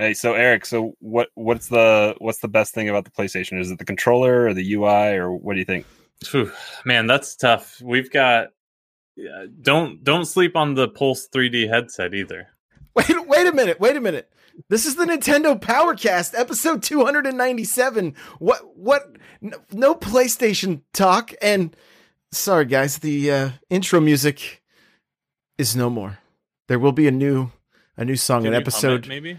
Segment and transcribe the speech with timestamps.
[0.00, 3.60] Hey, so Eric, so what what's the what's the best thing about the PlayStation?
[3.60, 5.84] Is it the controller or the UI or what do you think?
[6.30, 6.50] Whew,
[6.86, 7.78] man, that's tough.
[7.82, 8.48] We've got
[9.14, 12.48] yeah, don't don't sleep on the Pulse 3D headset either.
[12.94, 13.78] Wait, wait a minute.
[13.78, 14.32] Wait a minute.
[14.68, 18.14] This is the Nintendo Powercast, episode 297.
[18.38, 19.16] What what
[19.70, 21.76] no PlayStation talk and
[22.32, 24.62] sorry guys, the uh, intro music
[25.58, 26.18] is no more.
[26.68, 27.52] There will be a new
[27.98, 29.38] a new song Can an you episode maybe.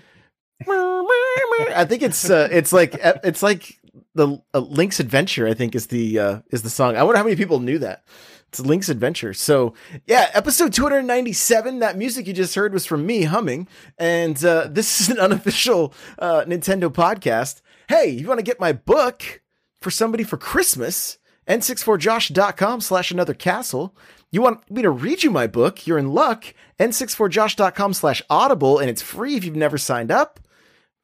[1.76, 3.80] I think it's uh, it's like it's like
[4.16, 5.48] the uh, Link's Adventure.
[5.48, 6.96] I think is the uh, is the song.
[6.96, 8.04] I wonder how many people knew that.
[8.50, 9.34] It's Link's Adventure.
[9.34, 9.74] So
[10.06, 11.80] yeah, episode 297.
[11.80, 13.68] That music you just heard was from me humming,
[13.98, 17.62] and uh, this is an unofficial uh, Nintendo podcast.
[17.88, 19.42] Hey, you want to get my book
[19.82, 21.18] for somebody for Christmas?
[21.48, 23.96] n64josh.com slash another castle.
[24.32, 25.86] You want me to read you my book?
[25.86, 26.54] You're in luck.
[26.80, 30.40] n64josh.com slash audible, and it's free if you've never signed up.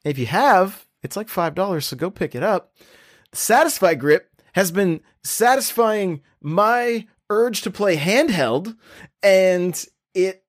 [0.08, 2.72] If you have, it's like $5, so go pick it up.
[3.32, 8.76] Satisfye Grip has been satisfying my urge to play handheld,
[9.22, 10.44] and it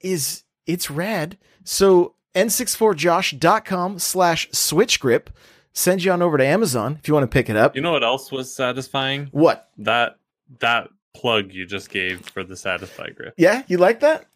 [0.00, 1.38] is, it's rad.
[1.64, 5.30] So n64josh.com slash switch grip
[5.72, 7.76] sends you on over to Amazon if you want to pick it up.
[7.76, 9.28] You know what else was satisfying?
[9.32, 9.70] What?
[9.78, 10.18] That
[10.60, 13.34] that plug you just gave for the Satisfye grip.
[13.36, 14.26] Yeah, you like that?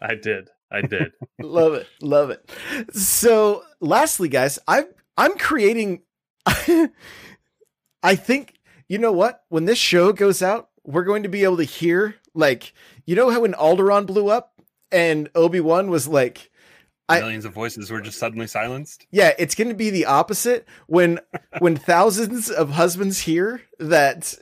[0.00, 0.48] I did.
[0.70, 1.12] I did.
[1.40, 1.86] love it.
[2.00, 2.48] Love it.
[2.94, 4.84] So, lastly, guys, I
[5.16, 6.02] I'm creating
[8.02, 8.54] I think
[8.88, 9.44] you know what?
[9.48, 12.72] When this show goes out, we're going to be able to hear like
[13.06, 14.54] you know how when Alderaan blew up
[14.92, 16.50] and Obi-Wan was like
[17.08, 19.06] I- Millions of voices were just suddenly silenced.
[19.10, 21.18] yeah, it's going to be the opposite when
[21.58, 24.34] when thousands of husbands hear that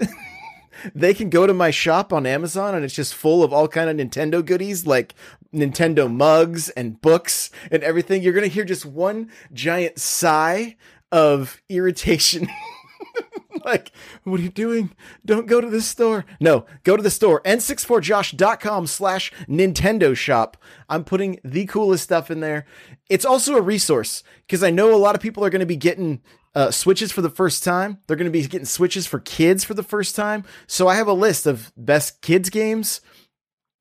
[0.95, 3.89] they can go to my shop on Amazon and it's just full of all kind
[3.91, 5.15] of Nintendo goodies like
[5.53, 8.23] Nintendo mugs and books and everything.
[8.23, 10.77] You're going to hear just one giant sigh
[11.11, 12.49] of irritation.
[13.65, 13.93] like,
[14.25, 14.95] what are you doing?
[15.25, 16.25] Don't go to the store.
[16.41, 17.43] No, go to the store.
[17.43, 20.57] n64josh.com slash Nintendo shop.
[20.89, 22.67] I'm putting the coolest stuff in there.
[23.09, 25.77] It's also a resource because I know a lot of people are going to be
[25.77, 26.21] getting
[26.55, 27.99] uh, switches for the first time.
[28.07, 30.45] They're going to be getting switches for kids for the first time.
[30.67, 33.01] So I have a list of best kids games,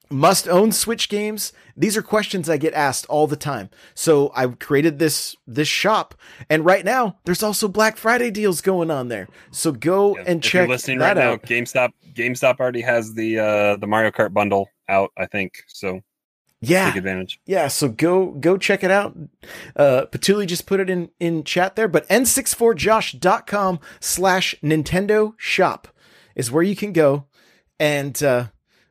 [0.10, 1.54] must own Switch games.
[1.76, 3.70] These are questions I get asked all the time.
[3.94, 6.16] So I created this this shop,
[6.50, 9.28] and right now there's also Black Friday deals going on there.
[9.52, 11.44] So go Yeah, and check you're listening that right now, out.
[11.44, 15.64] GameStop GameStop already has the uh the Mario Kart bundle out, I think.
[15.68, 16.02] So
[16.62, 17.40] Yeah, take advantage.
[17.46, 17.68] yeah.
[17.68, 19.16] So go go check it out.
[19.76, 25.88] Uh, Patuli just put it in in chat there, but n64josh.com slash Nintendo shop
[26.36, 27.26] is where you can go.
[27.80, 28.48] And uh,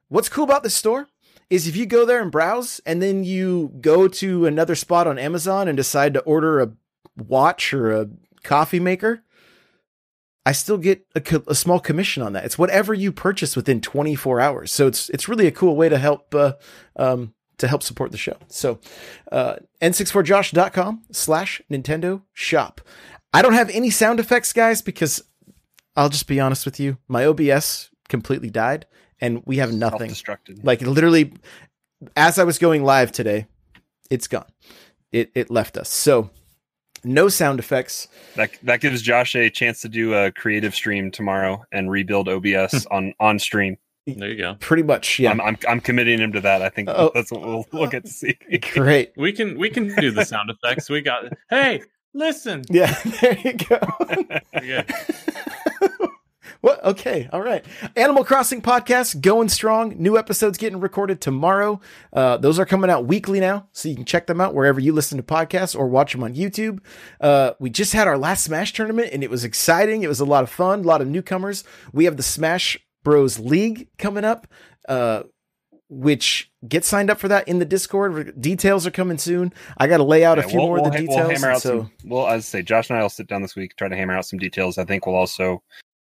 [0.09, 1.09] what's cool about this store
[1.49, 5.19] is if you go there and browse, and then you go to another spot on
[5.19, 6.73] Amazon and decide to order a
[7.17, 8.09] watch or a
[8.43, 9.23] coffee maker.
[10.45, 12.45] I still get a, co- a small commission on that.
[12.45, 14.71] It's whatever you purchase within 24 hours.
[14.71, 16.53] So it's it's really a cool way to help uh,
[16.95, 18.37] um, to help support the show.
[18.47, 18.79] So
[19.33, 22.81] uh, n64josh.com slash Nintendo shop.
[23.33, 25.23] I don't have any sound effects, guys, because
[25.97, 26.99] I'll just be honest with you.
[27.09, 28.87] My OBS completely died
[29.21, 30.15] and we have nothing.
[30.63, 31.33] Like literally,
[32.17, 33.47] as I was going live today,
[34.11, 34.47] it's gone.
[35.13, 35.89] It, it left us.
[35.89, 36.31] So
[37.05, 38.09] no sound effects.
[38.35, 42.85] That that gives Josh a chance to do a creative stream tomorrow and rebuild OBS
[42.85, 42.95] hmm.
[42.95, 43.77] on on stream.
[44.07, 44.55] there you go.
[44.61, 45.19] Pretty much.
[45.19, 45.31] Yeah.
[45.31, 46.63] I'm, I'm I'm committing him to that.
[46.63, 47.11] I think Oh.
[47.15, 48.37] that's what we'll, we'll get to see.
[48.73, 49.13] Great.
[49.17, 50.91] We can we can do the sound effects.
[50.91, 51.83] We got Hey,
[52.15, 52.65] listen.
[52.69, 52.95] Yeah.
[53.21, 53.79] There you go.
[54.63, 54.85] Yeah.
[56.67, 56.85] What?
[56.85, 57.29] Okay.
[57.33, 57.65] All right.
[57.95, 59.95] Animal Crossing podcast going strong.
[59.99, 61.81] New episodes getting recorded tomorrow.
[62.13, 64.93] Uh, those are coming out weekly now, so you can check them out wherever you
[64.93, 66.81] listen to podcasts or watch them on YouTube.
[67.21, 70.03] Uh, we just had our last Smash tournament, and it was exciting.
[70.03, 70.81] It was a lot of fun.
[70.81, 71.63] A lot of newcomers.
[71.93, 74.49] We have the Smash Bros League coming up.
[74.89, 75.23] Uh,
[75.89, 78.35] which get signed up for that in the Discord.
[78.41, 79.53] Details are coming soon.
[79.79, 81.29] I got to lay out a few we'll- more of we'll the ha- details.
[81.29, 81.93] We'll hammer out so some.
[82.11, 84.15] Well, as I say, Josh and I will sit down this week, try to hammer
[84.17, 84.79] out some details.
[84.79, 85.63] I think we'll also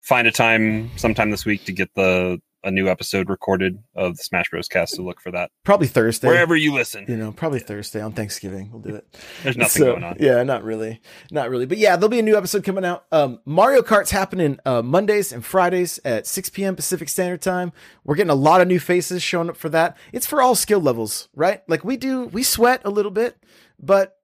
[0.05, 4.23] find a time sometime this week to get the a new episode recorded of the
[4.23, 4.67] Smash Bros.
[4.67, 4.95] cast.
[4.95, 6.27] So look for that Probably Thursday.
[6.27, 7.05] wherever you listen.
[7.07, 8.71] you know, probably Thursday on Thanksgiving.
[8.71, 9.05] We'll do it.
[9.43, 10.17] There's nothing So, going on.
[10.19, 10.99] Yeah, not really,
[11.29, 11.67] not really.
[11.67, 13.05] But yeah, there'll be a new episode coming out.
[13.11, 16.75] Um, Mario Kart's happening uh, Mondays and Fridays at 6 p.m.
[16.75, 17.71] Pacific Standard Time.
[18.03, 19.95] We're getting a lot of new faces showing up for that.
[20.11, 21.61] It's for all skill levels, right?
[21.67, 23.37] Like we do, we sweat a little bit,
[23.79, 24.17] but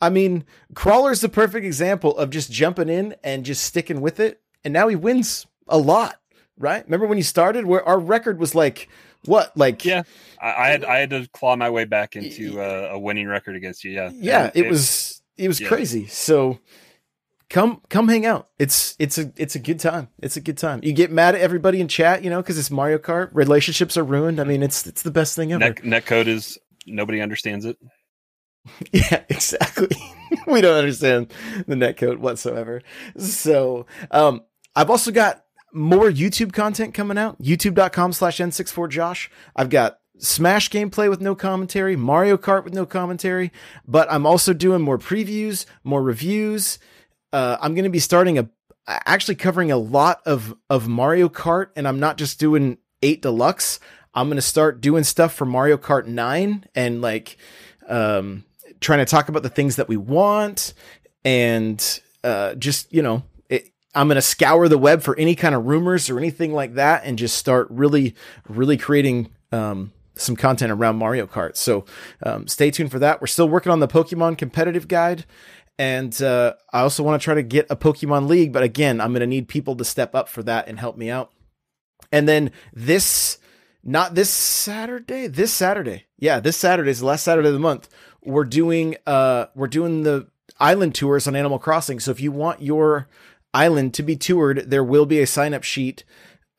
[0.00, 0.44] I mean,
[0.74, 4.88] Crawler's the perfect example of just jumping in and just sticking with it, and now
[4.88, 6.20] he wins a lot,
[6.58, 6.84] right?
[6.84, 8.88] Remember when he started, where our record was like
[9.26, 10.02] what, like Yeah,
[10.40, 13.56] I, I had I had to claw my way back into uh, a winning record
[13.56, 13.92] against you.
[13.92, 15.68] Yeah, yeah And it, was it was yeah.
[15.68, 16.06] crazy.
[16.06, 16.58] So
[17.48, 18.48] come come hang out.
[18.58, 20.08] It's it's a it's a good time.
[20.20, 20.80] It's a good time.
[20.82, 23.30] You get mad at everybody in chat you know because it's mario kart.
[23.32, 24.40] Relationships are ruined.
[24.40, 25.60] I mean it's it's the best thing ever.
[25.60, 27.78] Net netcode is nobody understands it.
[28.92, 29.96] yeah exactly.
[30.46, 31.32] We don't understand
[31.66, 32.82] the netcode whatsoever.
[33.16, 34.42] So um
[34.76, 37.40] i've also got more youtube content coming out.
[37.40, 43.50] Youtube.com slash n64josh i've got smash gameplay with no commentary mario kart with no commentary
[43.86, 46.78] but i'm also doing more previews more reviews.
[47.32, 48.48] Uh, i'm going to be starting a
[48.86, 53.78] actually covering a lot of of mario kart and i'm not just doing 8 deluxe.
[54.14, 57.36] I'm going to start doing stuff for mario kart 9 and like
[57.88, 58.44] um
[58.80, 60.74] trying to talk about the things that we want
[61.24, 63.22] and uh, just you know
[63.94, 67.04] i'm going to scour the web for any kind of rumors or anything like that
[67.04, 68.14] and just start really
[68.48, 71.84] really creating um, some content around mario kart so
[72.22, 75.24] um, stay tuned for that we're still working on the pokemon competitive guide
[75.78, 79.12] and uh, i also want to try to get a pokemon league but again i'm
[79.12, 81.32] going to need people to step up for that and help me out
[82.12, 83.38] and then this
[83.84, 86.06] not this Saturday, this Saturday.
[86.18, 87.88] Yeah, this Saturday is the last Saturday of the month.
[88.22, 92.00] We're doing uh we're doing the island tours on Animal Crossing.
[92.00, 93.08] So if you want your
[93.54, 96.04] island to be toured, there will be a sign up sheet.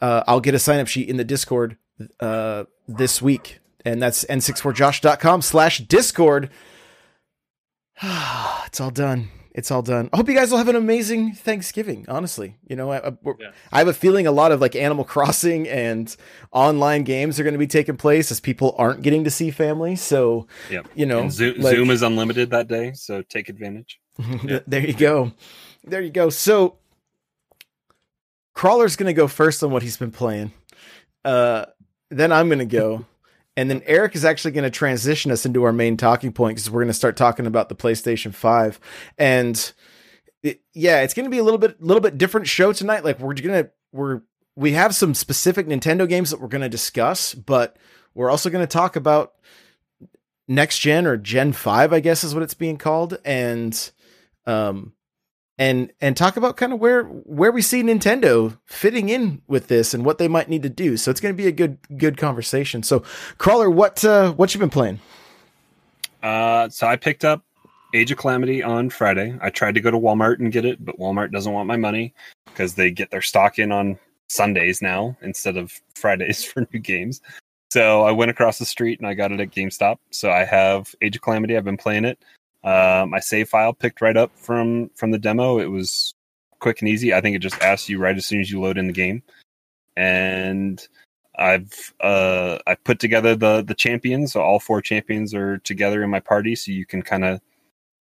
[0.02, 1.78] Uh I'll get a sign up sheet in the Discord
[2.20, 3.60] uh this week.
[3.86, 6.50] And that's n64josh.com slash discord.
[8.02, 9.30] it's all done.
[9.54, 10.10] It's all done.
[10.12, 12.06] I hope you guys will have an amazing Thanksgiving.
[12.10, 13.52] Honestly, you know, I, I, Yeah.
[13.72, 16.14] I have a feeling a lot of like Animal Crossing and
[16.52, 19.96] online games are going to be taking place as people aren't getting to see family.
[19.96, 20.46] So,
[20.94, 23.98] you know, And Zo- like- Zoom is unlimited that day, so take advantage.
[24.68, 25.32] there you go.
[25.86, 26.30] There you go.
[26.30, 26.76] So,
[28.56, 30.52] Crawler's going to go first on what he's been playing.
[31.24, 31.66] Uh,
[32.10, 33.06] then I'm going to go.
[33.58, 36.70] And then Eric is actually going to transition us into our main talking point because
[36.70, 38.82] we're going to start talking about the PlayStation 5.
[39.18, 39.72] And
[40.44, 43.06] it, yeah, it's going to be a little bit, little bit different show tonight.
[43.06, 44.24] Like we're going to, we're,
[44.58, 47.78] we have some specific Nintendo games that we're going to discuss, but
[48.14, 49.36] we're also going to talk about
[50.50, 53.18] next gen or Gen 5, I guess is what it's being called.
[53.24, 53.90] And,
[54.46, 54.95] um,
[55.58, 59.94] and and talk about kind of where where we see Nintendo fitting in with this
[59.94, 60.98] and what they might need to do.
[60.98, 62.84] So it's going to be a good good conversation.
[62.84, 63.04] So,
[63.38, 65.00] crawler, what uh, what you been playing?
[66.22, 67.44] Uh, so I picked up
[67.94, 69.38] Age of Calamity on Friday.
[69.42, 72.14] I tried to go to Walmart and get it, but Walmart doesn't want my money
[72.46, 73.98] because they get their stock in on
[74.28, 77.22] Sundays now instead of Fridays for new games.
[77.72, 79.98] So I went across the street and I got it at GameStop.
[80.10, 81.58] So I have Age of Calamity.
[81.58, 82.20] I've been playing it.
[82.66, 85.60] Uh, my save file picked right up from from the demo.
[85.60, 86.16] It was
[86.60, 87.14] quick and easy.
[87.14, 89.22] I think it just asks you right as soon as you load in the game,
[89.96, 90.86] and
[91.38, 94.34] I've uh I put together the the champions.
[94.34, 97.40] So all four champions are together in my party, so you can kind of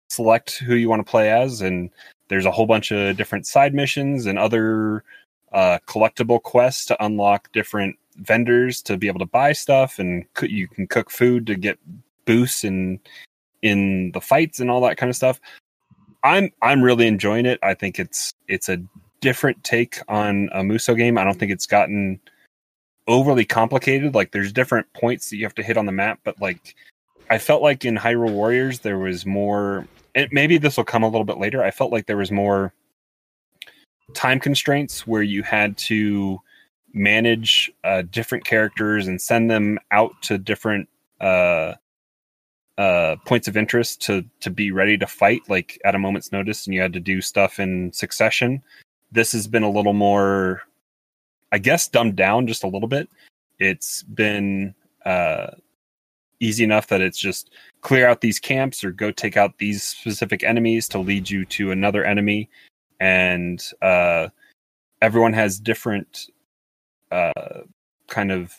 [0.10, 1.90] select who you want to play as, and
[2.30, 5.04] there's a whole bunch of different side missions and other
[5.52, 10.48] uh, collectible quests to unlock different vendors to be able to buy stuff, and coo-
[10.48, 11.78] you can cook food to get
[12.26, 13.00] boosts and
[13.64, 15.42] in the fights and all that kind of stuff.
[16.24, 17.60] I'm I'm really enjoying it.
[17.64, 18.78] I think it's it's a
[19.22, 21.18] different take on a Musou game.
[21.18, 22.20] I don't think it's gotten
[23.08, 24.14] overly complicated.
[24.14, 26.76] Like there's different points that you have to hit on the map, but like
[27.30, 29.88] I felt like in Hyrule Warriors there was more
[30.32, 31.64] maybe this will come a little bit later.
[31.64, 32.74] I felt like there was more
[34.14, 36.40] time constraints where you had to
[36.94, 40.88] manage uh, different characters and send them out to different
[41.20, 41.74] uh,
[42.78, 46.66] uh, points of interest to to be ready to fight like at a moment's notice,
[46.66, 48.64] and you had to do stuff in succession.
[49.12, 50.64] This has been a little more,
[51.52, 53.10] I guess, dumbed down just a little bit.
[53.60, 54.74] It's been
[55.06, 55.52] uh,
[56.40, 57.52] easy enough that it's just
[57.82, 61.72] clear out these camps or go take out these specific enemies to lead you to
[61.72, 62.50] another enemy,
[63.00, 64.30] and uh,
[65.02, 66.32] everyone has different
[67.12, 67.62] uh,
[68.08, 68.56] kind of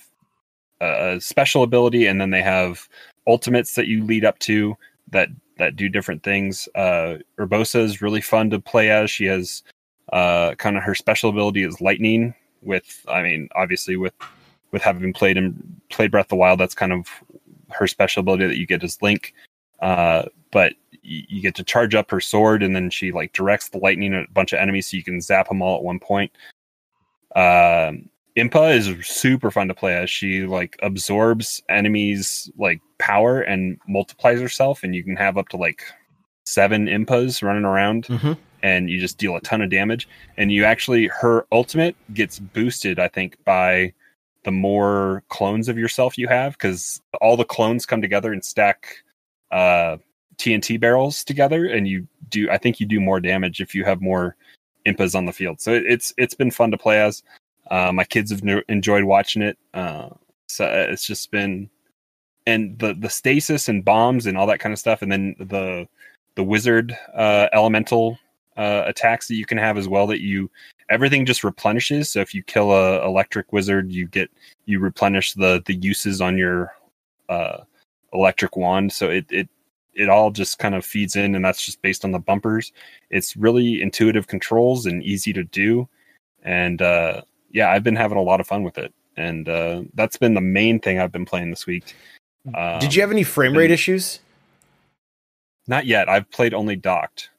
[0.80, 2.88] uh, special ability, and then they have
[3.26, 4.76] ultimates that you lead up to
[5.10, 5.28] that
[5.58, 6.68] that do different things.
[6.74, 9.10] Uh, Urbosa is really fun to play as.
[9.10, 9.62] She has
[10.12, 12.34] uh, kind of her special ability is lightning.
[12.62, 14.14] With I mean, obviously with
[14.70, 17.06] with having played and played Breath of the Wild, that's kind of
[17.70, 19.34] her special ability that you get as Link.
[19.80, 23.78] Uh, but you get to charge up her sword, and then she like directs the
[23.78, 26.32] lightning at a bunch of enemies, so you can zap them all at one point.
[27.36, 30.10] Um, Impa is super fun to play as.
[30.10, 35.56] She like absorbs enemies like power and multiplies herself, and you can have up to
[35.56, 35.82] like
[36.44, 38.32] seven Impas running around, Mm-hmm.
[38.62, 40.08] and you just deal a ton of damage.
[40.36, 43.92] And you actually her ultimate gets boosted, I think, by
[44.42, 49.04] the more clones of yourself you have, because all the clones come together and stack
[49.52, 49.96] uh,
[50.38, 52.50] TNT barrels together, and you do.
[52.50, 54.34] I think you do more damage if you have more
[54.86, 55.60] Impas on the field.
[55.60, 57.22] So it, it's it's been fun to play as.
[57.70, 59.58] Uh, my kids have n- enjoyed watching it.
[59.72, 60.10] Uh,
[60.48, 61.70] so it's just been,
[62.46, 65.88] and the the stasis and bombs and all that kind of stuff, and then the
[66.34, 68.18] the wizard uh, elemental
[68.56, 70.06] uh, attacks that you can have as well.
[70.06, 70.50] That you
[70.90, 72.10] everything just replenishes.
[72.10, 74.30] So if you kill a electric wizard, you get
[74.66, 76.72] you replenish the the uses on your
[77.28, 77.58] uh,
[78.12, 78.92] electric wand.
[78.92, 79.48] So it it
[79.94, 82.72] it all just kind of feeds in, and that's just based on the bumpers.
[83.10, 85.88] It's really intuitive controls and easy to do,
[86.42, 87.22] and uh,
[87.54, 90.42] yeah, I've been having a lot of fun with it, and uh, that's been the
[90.42, 91.94] main thing I've been playing this week.
[92.54, 94.20] Um, Did you have any frame rate issues?
[95.66, 96.08] Not yet.
[96.10, 97.30] I've played only docked.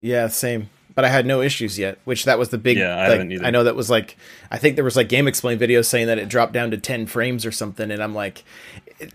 [0.00, 0.70] Yeah, same.
[0.94, 2.78] But I had no issues yet, which that was the big.
[2.78, 3.44] Yeah, I like, haven't either.
[3.44, 4.16] I know that was like,
[4.50, 7.44] I think there was like GameXplain videos saying that it dropped down to ten frames
[7.44, 8.44] or something, and I'm like,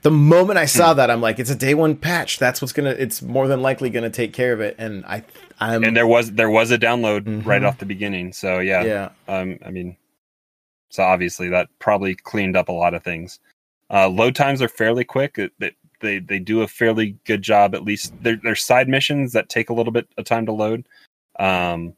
[0.04, 0.78] the moment I Hmm.
[0.78, 2.38] saw that, I'm like, it's a day one patch.
[2.38, 2.92] That's what's gonna.
[2.92, 5.24] It's more than likely gonna take care of it, and I,
[5.60, 5.84] I'm.
[5.84, 7.68] and there was there was a download right Mhm.
[7.68, 8.32] off the beginning.
[8.34, 9.98] So yeah, yeah, um, I mean,
[10.92, 13.40] so obviously that probably cleaned up a lot of things.
[13.90, 15.38] Uh, load times are fairly quick.
[15.38, 17.74] It, it, they they do a fairly good job.
[17.74, 20.86] At least there, there's side missions that take a little bit of time to load,
[21.40, 21.94] um,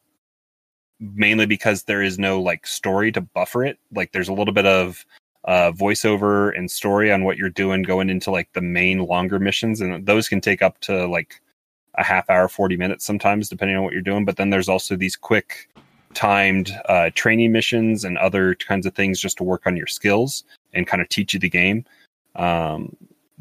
[1.00, 3.80] mainly because there is no like story to buffer it.
[3.94, 5.06] Like there's a little bit of
[5.46, 9.82] uh, voiceover and story on what you're doing going into like the main longer missions,
[9.82, 11.42] and those can take up to like
[11.96, 14.26] a half hour, forty minutes sometimes, depending on what you're doing.
[14.26, 15.70] But then there's also these quick
[16.14, 20.44] timed uh, training missions and other kinds of things just to work on your skills
[20.74, 21.86] and kind of teach you the game
[22.36, 22.96] um,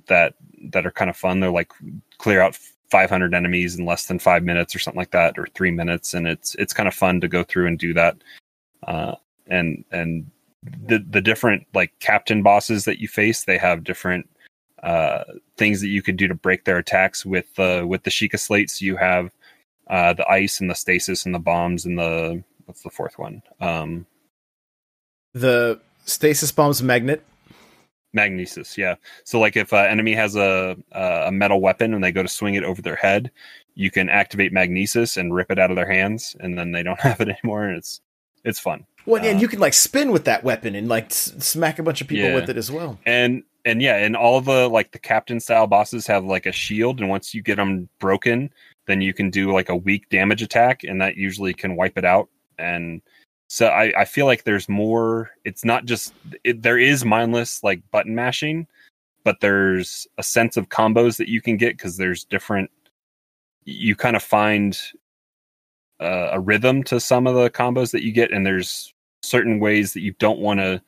[0.06, 0.34] that
[0.70, 1.40] that are kind of fun.
[1.40, 1.72] They're like
[2.18, 2.58] clear out
[2.90, 6.26] 500 enemies in less than five minutes or something like that, or three minutes, and
[6.26, 8.16] it's it's kind of fun to go through and do that.
[8.86, 9.14] Uh,
[9.46, 10.30] and and
[10.86, 14.28] the the different like captain bosses that you face, they have different
[14.82, 15.24] uh,
[15.56, 18.82] things that you could do to break their attacks with uh, with the Sheikah slates.
[18.82, 19.32] You have
[19.88, 23.42] uh, the ice and the stasis and the bombs and the what's the fourth one?
[23.60, 24.06] Um,
[25.34, 27.22] the stasis bombs magnet.
[28.14, 28.78] magnesis.
[28.78, 28.94] Yeah.
[29.24, 32.54] So like if an enemy has a a metal weapon and they go to swing
[32.54, 33.30] it over their head,
[33.74, 37.00] you can activate magnesis and rip it out of their hands, and then they don't
[37.08, 37.64] have it anymore.
[37.66, 38.00] And it's
[38.42, 38.86] it's fun.
[39.04, 41.82] Well, and Uh, you can like spin with that weapon and like s- smack a
[41.82, 42.34] bunch of people Yeah.
[42.36, 42.98] with it as well.
[43.04, 46.98] and and yeah and all the like the captain style bosses have like a shield
[47.00, 48.50] and once you get them broken
[48.88, 52.04] then you can do like a weak damage attack and that usually can wipe it
[52.04, 52.28] out
[52.62, 53.02] and
[53.48, 56.14] so i i feel like there's more it's not just
[56.44, 58.66] it, there is mindless like button mashing
[59.24, 62.70] but there's a sense of combos that you can get because there's different
[63.64, 64.78] you kind of find
[66.00, 68.92] uh, a rhythm to some of the combos that you get and there's
[69.22, 70.82] certain ways that you don't want to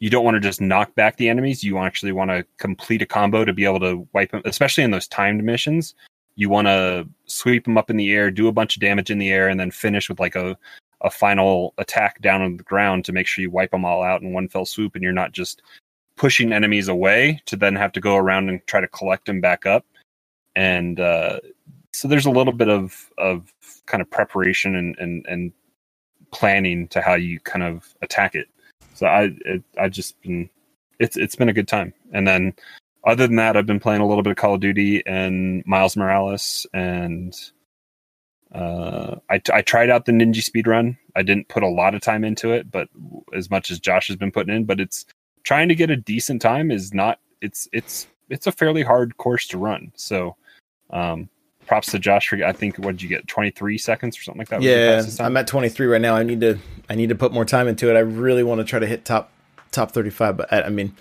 [0.00, 1.64] you don't want to just knock back the enemies.
[1.64, 4.90] You actually want to complete a combo to be able to wipe them, especially in
[4.90, 5.94] those timed missions.
[6.38, 9.18] You want to sweep them up in the air, do a bunch of damage in
[9.18, 10.56] the air, and then finish with like a,
[11.00, 14.22] a final attack down on the ground to make sure you wipe them all out
[14.22, 15.62] in one fell swoop and you're not just
[16.14, 19.66] pushing enemies away to then have to go around and try to collect them back
[19.66, 19.84] up.
[20.54, 21.40] And uh,
[21.92, 23.52] so there's a little bit of, of
[23.86, 25.52] kind of preparation and, and, and
[26.30, 28.46] planning to how you kind of attack it.
[28.94, 30.48] So I it, I just been
[31.00, 31.92] it's it's been a good time.
[32.12, 32.54] And then
[33.08, 35.96] other than that, I've been playing a little bit of Call of Duty and Miles
[35.96, 37.34] Morales, and
[38.54, 40.98] uh, I I tried out the Ninja speed run.
[41.16, 42.88] I didn't put a lot of time into it, but
[43.34, 45.06] as much as Josh has been putting in, but it's
[45.42, 47.18] trying to get a decent time is not.
[47.40, 49.92] It's it's it's a fairly hard course to run.
[49.96, 50.36] So.
[50.90, 51.28] Um,
[51.66, 54.48] props to Josh for I think what did you get 23 seconds or something like
[54.48, 55.04] that Yeah.
[55.20, 56.16] I'm at 23 right now.
[56.16, 57.94] I need to I need to put more time into it.
[57.94, 59.30] I really want to try to hit top
[59.70, 60.96] top 35, but I, I mean,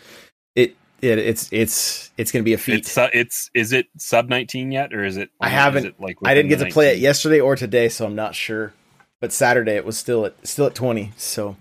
[1.01, 2.79] it, it it's it's it's going to be a feat.
[2.87, 6.33] It's it's is it sub 19 yet or is it I haven't- it like I
[6.33, 8.73] didn't get to play it yesterday or today, so I'm not sure.
[9.19, 11.11] But Saturday it was still at still at 20.
[11.17, 11.55] So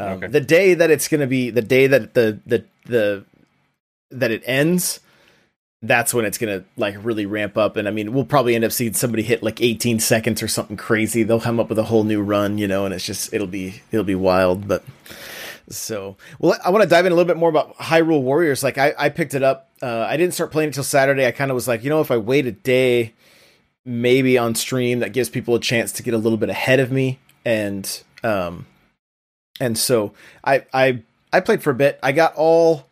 [0.00, 0.26] um, Okay.
[0.28, 3.24] the day that it's going to be the day that the the the
[4.10, 5.00] that it ends,
[5.82, 7.76] that's when it's going to like really ramp up.
[7.76, 10.76] And I mean, we'll probably end up seeing somebody hit like 18 seconds or something
[10.76, 11.22] crazy.
[11.22, 13.82] They'll come up with a whole new run, you know, and it's just it'll be
[13.92, 14.66] it'll be wild.
[14.66, 14.82] But
[15.70, 18.62] So, well, I want to dive in a little bit more about Hyrule Warriors.
[18.62, 19.70] Like, I, I picked it up.
[19.82, 21.26] Uh, I didn't start playing until Saturday.
[21.26, 23.14] I kind of was like, you know, if I wait a day,
[23.84, 26.90] maybe on stream, that gives people a chance to get a little bit ahead of
[26.90, 27.18] me.
[27.44, 28.66] And, um,
[29.60, 31.98] and so I, I, I played for a bit.
[32.02, 32.86] I got all,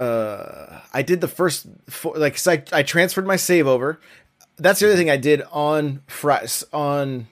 [0.00, 4.00] uh, I did the first, four, like, I, I transferred my save over.
[4.56, 7.28] That's the other thing I did on Friday, on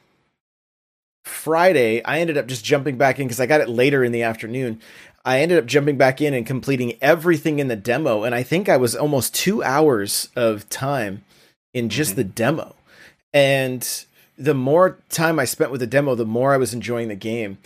[1.22, 4.22] Friday, I ended up just jumping back in because I got it later in the
[4.22, 4.80] afternoon.
[5.24, 8.68] I ended up jumping back in and completing everything in the demo, and I think
[8.68, 11.24] I was almost two hours of time
[11.72, 12.16] in just mm-hmm.
[12.16, 12.74] the demo.
[13.32, 14.04] And
[14.36, 17.58] the more time I spent with the demo, the more I was enjoying the game.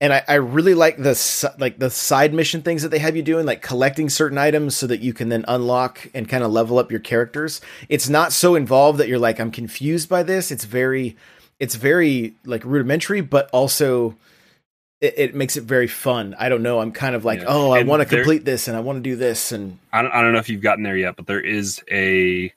[0.00, 3.22] And I, I really like the like the side mission things that they have you
[3.22, 6.78] doing, like collecting certain items so that you can then unlock and kind of level
[6.78, 7.60] up your characters.
[7.88, 10.52] It's not so involved that you're like, I'm confused by this.
[10.52, 11.16] It's very
[11.60, 14.16] it's very like rudimentary, but also
[15.00, 16.34] it, it, makes it very fun.
[16.38, 16.80] I don't know.
[16.80, 17.46] I'm kind of like, yeah.
[17.48, 19.52] oh, I want to complete this and I want to do this.
[19.52, 22.52] And I don't, I don't know if you've gotten there yet, but there is a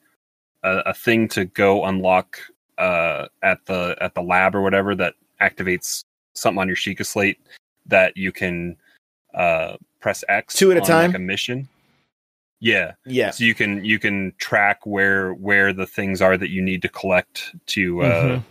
[0.64, 2.40] a, a thing to go unlock
[2.78, 6.04] uh, at the at the lab or whatever that activates
[6.36, 7.40] something on your Sheikah slate
[7.88, 8.78] that you can
[9.34, 11.68] uh, press X two at a time, like a mission.
[12.60, 13.32] Yeah, yeah.
[13.32, 16.90] So you can you can track where where the things are that you need to
[16.90, 18.51] collect to uh, mm-hmm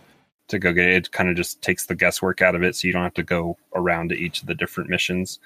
[0.51, 0.95] to go get it.
[0.95, 3.23] It kind of just takes the guesswork out of it, so you don't have to
[3.23, 5.39] go around to each of the different missions.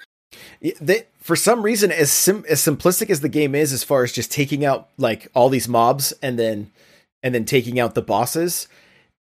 [0.80, 4.12] They, for some reason, as sim, as simplistic as the game is, as far as
[4.12, 6.70] just taking out like all these mobs and then
[7.22, 8.68] and then taking out the bosses,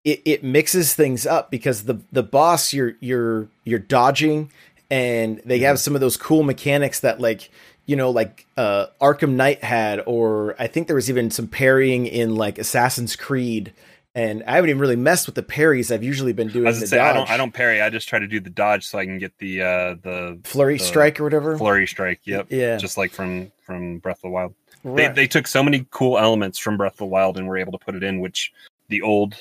[0.04, 4.52] it, it mixes things up because the the boss you're you're you're dodging,
[4.90, 7.50] and they have some of those cool mechanics that like
[7.86, 12.06] you know like uh Arkham Knight had, or I think there was even some parrying
[12.06, 13.74] in like Assassin's Creed
[14.16, 15.92] and I haven't even really messed with the parries.
[15.92, 16.68] I've usually been doing.
[16.68, 17.30] I, the say, I don't.
[17.30, 17.82] I don't parry.
[17.82, 20.78] I just try to do the dodge so I can get the uh the flurry
[20.78, 21.58] the strike or whatever.
[21.58, 22.22] Flurry strike.
[22.26, 22.48] Yep.
[22.50, 22.78] Yeah.
[22.78, 24.54] Just like from from Breath of the Wild.
[24.84, 25.16] Right.
[25.16, 27.72] They they took so many cool elements from Breath of the Wild and were able
[27.72, 28.54] to put it in, which
[28.90, 29.36] the old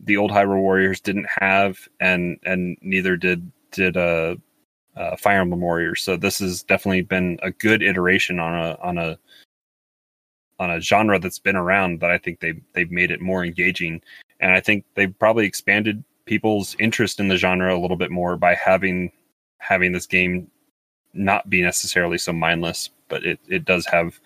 [0.00, 4.36] the old Hyrule Warriors didn't have, and and neither did did uh,
[4.96, 6.02] uh Fire Emblem Warriors.
[6.02, 9.18] So this has definitely been a good iteration on a on a
[10.60, 14.02] on a genre that's been around that I think they they've made it more engaging,
[14.38, 18.36] and I think they've probably expanded people's interest in the genre a little bit more
[18.36, 19.10] by having
[19.58, 20.48] having this game
[21.12, 24.20] not be necessarily so mindless, but it it does have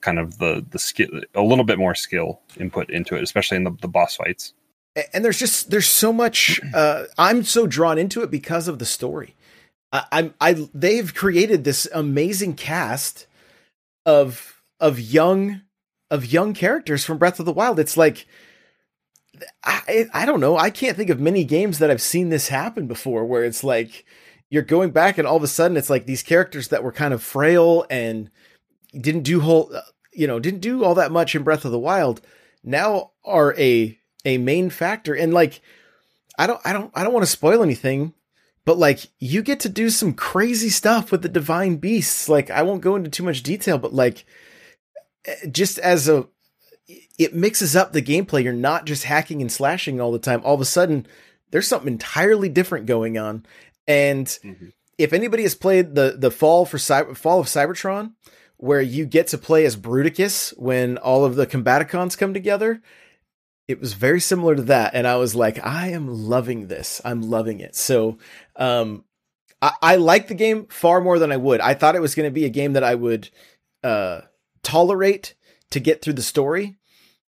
[0.00, 3.64] kind of the the skill a little bit more skill input into it, especially in
[3.64, 4.52] the, the boss fights.
[5.12, 6.60] And there's just there's so much.
[6.74, 9.36] Uh, I'm so drawn into it because of the story.
[9.92, 13.26] I, I'm I they've created this amazing cast
[14.04, 15.62] of of young
[16.10, 17.78] of young characters from Breath of the Wild.
[17.78, 18.26] It's like
[19.64, 20.56] I I don't know.
[20.56, 24.04] I can't think of many games that I've seen this happen before where it's like
[24.48, 27.12] you're going back and all of a sudden it's like these characters that were kind
[27.12, 28.30] of frail and
[28.98, 29.72] didn't do whole
[30.12, 32.20] you know, didn't do all that much in Breath of the Wild
[32.64, 35.60] now are a a main factor and like
[36.38, 38.14] I don't I don't I don't want to spoil anything
[38.64, 42.62] but like you get to do some crazy stuff with the divine beasts like I
[42.62, 44.24] won't go into too much detail but like
[45.50, 46.26] just as a
[47.18, 48.44] it mixes up the gameplay.
[48.44, 50.40] You're not just hacking and slashing all the time.
[50.44, 51.06] All of a sudden,
[51.50, 53.44] there's something entirely different going on.
[53.88, 54.66] And mm-hmm.
[54.98, 58.12] if anybody has played the the fall for Cyber, fall of Cybertron,
[58.56, 62.80] where you get to play as Bruticus when all of the Combaticons come together,
[63.68, 64.94] it was very similar to that.
[64.94, 67.00] And I was like, I am loving this.
[67.04, 67.74] I'm loving it.
[67.74, 68.18] So,
[68.54, 69.04] um,
[69.60, 71.60] I, I like the game far more than I would.
[71.60, 73.28] I thought it was going to be a game that I would,
[73.82, 74.22] uh,
[74.66, 75.34] tolerate
[75.70, 76.76] to get through the story,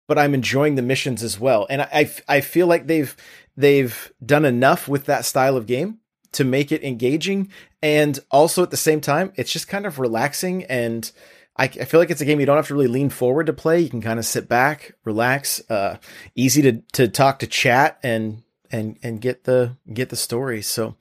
[0.06, 1.66] but I'm enjoying the missions as well.
[1.68, 3.14] And I, I feel like they've
[3.56, 5.98] they've done enough with that style of game
[6.32, 7.50] to make it engaging,
[7.82, 10.64] and also at the same time, it's just kind of relaxing.
[10.64, 11.10] And
[11.56, 13.52] I, I feel like it's a game you don't have to really lean forward to
[13.52, 13.80] play.
[13.80, 15.98] You can kind of sit back, relax, uh,
[16.34, 20.62] easy to to talk to chat and and and get the get the story.
[20.62, 20.96] So,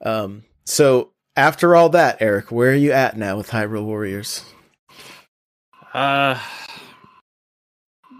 [0.00, 4.44] um, so after all that, Eric, where are you at now with Hyrule Warriors?
[5.92, 6.38] Uh,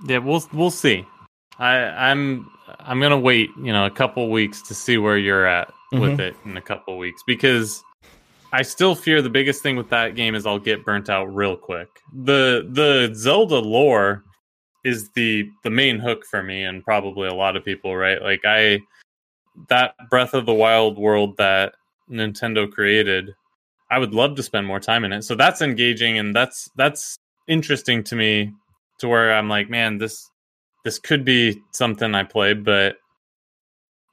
[0.06, 1.06] yeah, we'll we'll see.
[1.58, 5.68] I I'm I'm gonna wait, you know, a couple weeks to see where you're at
[5.68, 6.00] mm-hmm.
[6.00, 7.82] with it in a couple weeks because
[8.52, 11.56] I still fear the biggest thing with that game is I'll get burnt out real
[11.56, 11.88] quick.
[12.12, 14.24] The the Zelda lore
[14.84, 18.20] is the the main hook for me and probably a lot of people, right?
[18.20, 18.80] Like I
[19.68, 21.74] that Breath of the Wild world that
[22.10, 23.30] Nintendo created,
[23.90, 25.22] I would love to spend more time in it.
[25.22, 27.16] So that's engaging and that's that's
[27.48, 28.52] interesting to me
[29.00, 30.30] to where I'm like, man, this
[30.84, 32.96] this could be something I play, but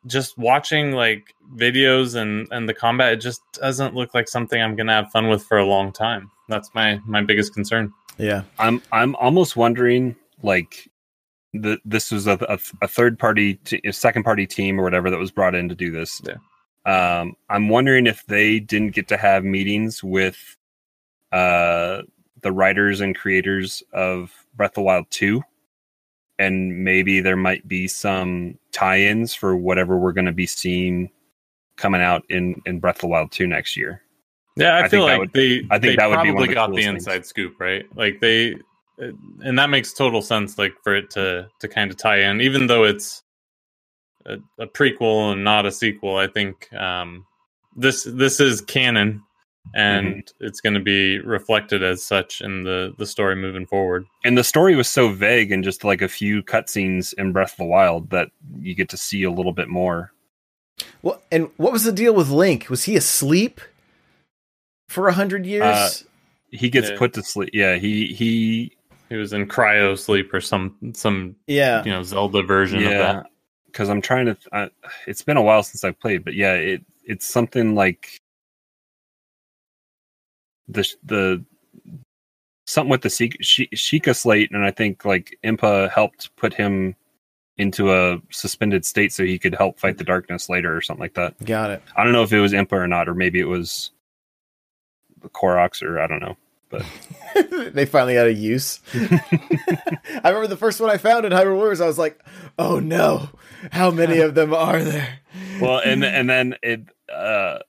[0.06, 4.76] just watching like videos and and the combat, it just doesn't look like something I'm
[4.76, 6.32] gonna have fun with for a long time.
[6.48, 7.94] That's my my biggest concern.
[8.18, 8.44] Yeah.
[8.58, 10.90] I'm I'm almost wondering like
[11.54, 15.10] the this was a, a, a third party t- a second party team or whatever
[15.10, 16.22] that was brought in to do this.
[16.26, 16.36] Yeah.
[16.86, 20.58] Um, I'm wondering if they didn't get to have meetings with
[21.32, 22.02] uh
[22.42, 25.42] the writers and creators of Breath of the Wild 2
[26.40, 31.12] and maybe there might be some tie-ins for whatever we're going to be seeing
[31.76, 34.02] coming out in in Breath of the Wild 2 next year.
[34.56, 36.54] Yeah, I, I feel like would- they I think they that would be probably the
[36.54, 37.08] got the coolest things.
[37.08, 37.86] inside scoop, right?
[37.96, 38.56] Like they,
[38.98, 40.58] and that makes total sense.
[40.58, 43.24] Like for it to to kind of tie in, even though it's
[44.26, 46.18] a, a prequel and not a sequel.
[46.18, 47.26] I think um,
[47.76, 49.24] this this is canon,
[49.76, 50.46] and Mm-hmm.
[50.46, 54.06] it's going to be reflected as such in the the story moving forward.
[54.24, 57.58] And the story was so vague and just like a few cutscenes in Breath of
[57.58, 58.30] the Wild that
[58.60, 60.12] you get to see a little bit more.
[61.02, 62.70] Well, and what was the deal with Link?
[62.70, 63.60] Was he asleep
[64.88, 65.64] for a hundred years?
[65.64, 65.90] Uh,
[66.52, 66.98] He gets Yeah.
[66.98, 67.50] put to sleep.
[67.54, 68.76] Yeah, he he
[69.10, 71.84] He was in cryo sleep or some some yeah.
[71.84, 73.26] you know Zelda version of that.
[73.68, 74.38] Because I'm trying to.
[74.52, 74.70] I,
[75.06, 78.20] it's been a while since I've played, but yeah, it it's something like
[80.70, 81.44] the the
[82.66, 86.96] something with the Sheik- She- Sheikah slate, and I think like Impa helped put him
[87.58, 91.16] into a suspended state so he could help fight the darkness later or something like
[91.16, 91.34] that.
[91.46, 91.82] Got it.
[91.96, 93.92] I don't know if it was Impa or not, or maybe it was
[95.22, 96.38] the Koroks, or I don't know.
[96.70, 96.86] But
[97.74, 98.80] they finally got a use.
[98.94, 101.82] I remember the first one I found in Hyrule Warriors.
[101.82, 102.20] I was like,
[102.60, 103.30] "Oh no,
[103.72, 105.20] how many of them are there?"
[105.60, 107.60] Well, and and then it uh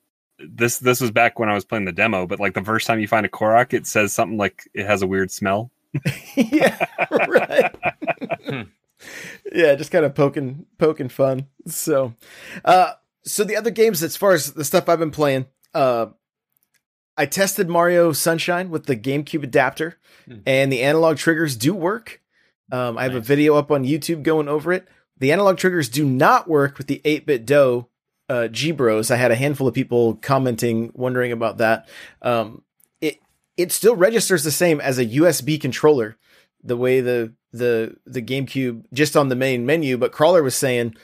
[0.48, 3.00] this this was back when I was playing the demo, but like the first time
[3.00, 5.70] you find a Korok, it says something like it has a weird smell.
[6.36, 7.74] yeah, right.
[8.46, 8.62] Hmm.
[9.52, 11.46] yeah, just kind of poking poking fun.
[11.66, 12.14] So,
[12.64, 12.92] uh,
[13.24, 16.06] so the other games, as far as the stuff I've been playing, uh,
[17.16, 20.38] I tested Mario Sunshine with the GameCube adapter, Hmm.
[20.46, 22.20] and the analog triggers do work.
[22.72, 24.86] Um, I have a video up on YouTube going over it.
[25.18, 27.86] The analog triggers do not work with the 8BitDo
[28.30, 28.48] uh.
[29.10, 31.88] I had a handful of people commenting, wondering about that.
[32.22, 32.62] Um,
[33.00, 33.18] it
[33.56, 36.16] it still registers the same as a USB controller,
[36.62, 39.98] the way the the the GameCube just on the main menu.
[39.98, 40.94] But Crawler was saying,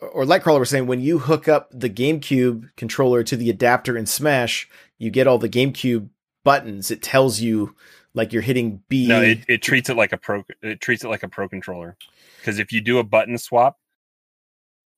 [0.00, 4.06] or Lightcrawler was saying, when you hook up the GameCube controller to the adapter in
[4.06, 6.08] Smash, you get all the GameCube
[6.44, 6.90] buttons.
[6.90, 7.76] It tells you
[8.14, 9.06] like you're hitting B.
[9.06, 10.42] No, it, it treats it like a pro.
[10.62, 11.96] It treats it like a pro controller.
[12.38, 13.78] Because if you do a button swap,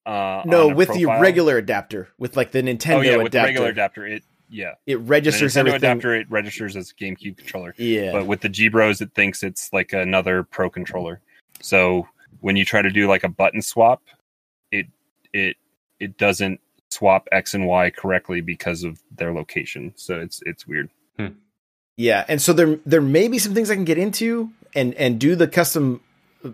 [0.08, 3.32] uh, no, on a with the regular adapter, with like the Nintendo oh yeah, with
[3.32, 5.76] the adapter, regular adapter, it yeah, it the registers Nintendo everything.
[5.76, 7.74] adapter it registers as a GameCube controller.
[7.76, 11.20] Yeah, but with the G Bros, it thinks it's like another Pro controller.
[11.60, 12.08] So
[12.40, 14.02] when you try to do like a button swap,
[14.72, 14.86] it
[15.34, 15.56] it
[16.00, 19.92] it doesn't swap X and Y correctly because of their location.
[19.96, 20.88] So it's it's weird.
[21.98, 25.18] Yeah, and so there there may be some things I can get into and and
[25.18, 26.00] do the custom
[26.44, 26.50] uh,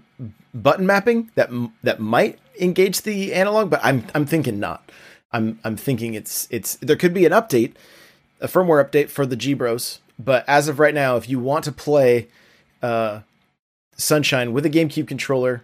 [0.55, 1.51] button mapping that
[1.83, 4.91] that might engage the analog, but I'm I'm thinking not.
[5.33, 7.75] I'm I'm thinking it's it's there could be an update,
[8.41, 11.65] a firmware update for the G Bros, but as of right now, if you want
[11.65, 12.29] to play
[12.83, 13.21] uh,
[13.97, 15.63] Sunshine with a GameCube controller,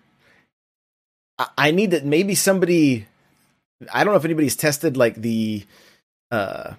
[1.38, 3.06] I, I need that maybe somebody.
[3.92, 5.64] I don't know if anybody's tested like the
[6.30, 6.74] uh,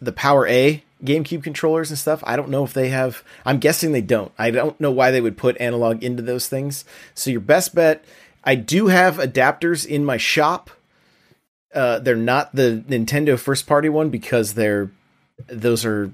[0.00, 2.22] the PowerA GameCube controllers and stuff.
[2.26, 3.22] I don't know if they have.
[3.44, 4.32] I'm guessing they don't.
[4.38, 6.84] I don't know why they would put analog into those things.
[7.14, 8.04] So your best bet.
[8.46, 10.70] I do have adapters in my shop.
[11.74, 14.90] Uh, they're not the Nintendo first party one because they're
[15.48, 16.12] those are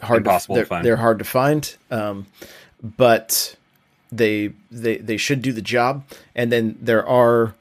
[0.00, 0.86] hard Impossible to, to they're, find.
[0.86, 1.76] they're hard to find.
[1.90, 2.26] Um,
[2.82, 3.56] but
[4.12, 6.04] they they they should do the job.
[6.34, 7.54] And then there are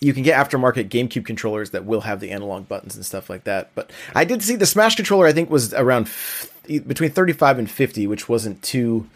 [0.00, 3.44] you can get aftermarket GameCube controllers that will have the analog buttons and stuff like
[3.44, 3.70] that.
[3.74, 5.26] But I did see the Smash controller.
[5.26, 6.50] I think was around f-
[6.86, 9.08] between thirty five and fifty, which wasn't too,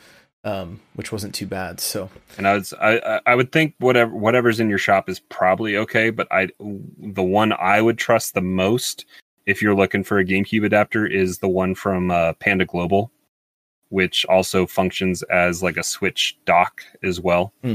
[0.47, 1.81] um, which wasn't too bad.
[1.81, 5.77] So And I would I I- would think whatever whatever's in your shop is probably
[5.77, 6.09] okay.
[6.11, 9.05] But I the one I would trust the most
[9.45, 13.11] if you're looking for a GameCube adapter is the one from uh, Panda Global,
[13.91, 17.53] which also functions as like a Switch dock as well.
[17.63, 17.75] Hmm.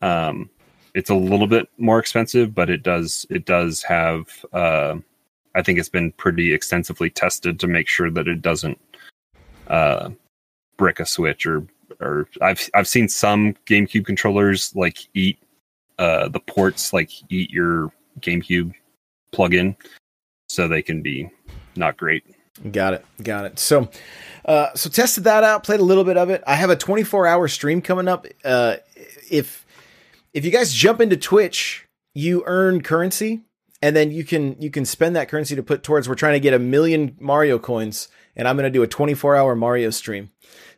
[0.00, 0.50] Um,
[0.94, 4.28] it's a little bit more expensive, but it does it does have.
[4.52, 4.96] Uh,
[5.54, 8.78] I think it's been pretty extensively tested to make sure that it doesn't
[9.66, 10.10] uh,
[10.76, 11.64] brick a Switch or
[12.00, 15.38] or I've I've seen some GameCube controllers like eat
[15.98, 18.72] uh, the ports like eat your GameCube
[19.32, 19.76] plug-in,
[20.48, 21.30] so they can be
[21.76, 22.24] not great.
[22.72, 23.04] Got it.
[23.22, 23.58] Got it.
[23.58, 23.88] So,
[24.44, 26.42] uh, so tested that out, played a little bit of it.
[26.46, 28.26] I have a 24 hour stream coming up.
[28.44, 28.76] Uh,
[29.30, 29.64] if,
[30.34, 33.42] if you guys jump into Twitch, you earn currency
[33.80, 36.40] and then you can you can spend that currency to put towards we're trying to
[36.40, 40.30] get a million Mario coins and I'm going to do a 24 hour Mario stream.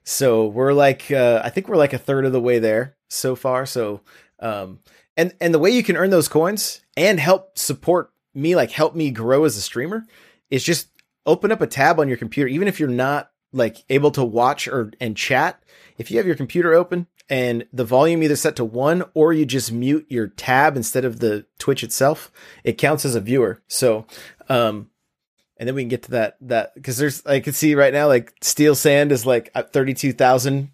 [0.05, 3.35] So we're like uh, I think we're like a third of the way there so
[3.35, 3.67] far.
[3.67, 4.01] So
[4.39, 4.81] um
[5.17, 8.95] and and the way you can earn those coins and help support me like help
[8.95, 10.05] me grow as a streamer
[10.51, 10.89] is just
[11.27, 14.67] open up a tab on your computer even if you're not like able to watch
[14.69, 15.63] or and chat
[15.99, 19.47] if you have your computer open and the volume either set to one or you
[19.47, 22.33] just mute your tab instead of the Twitch itself,
[22.65, 23.63] it counts as a viewer.
[23.69, 24.05] So,
[24.49, 24.91] um,
[25.61, 28.09] and then we can get to that that because there's I can see right now
[28.09, 30.71] like Steel Sand is like at thirty two thousand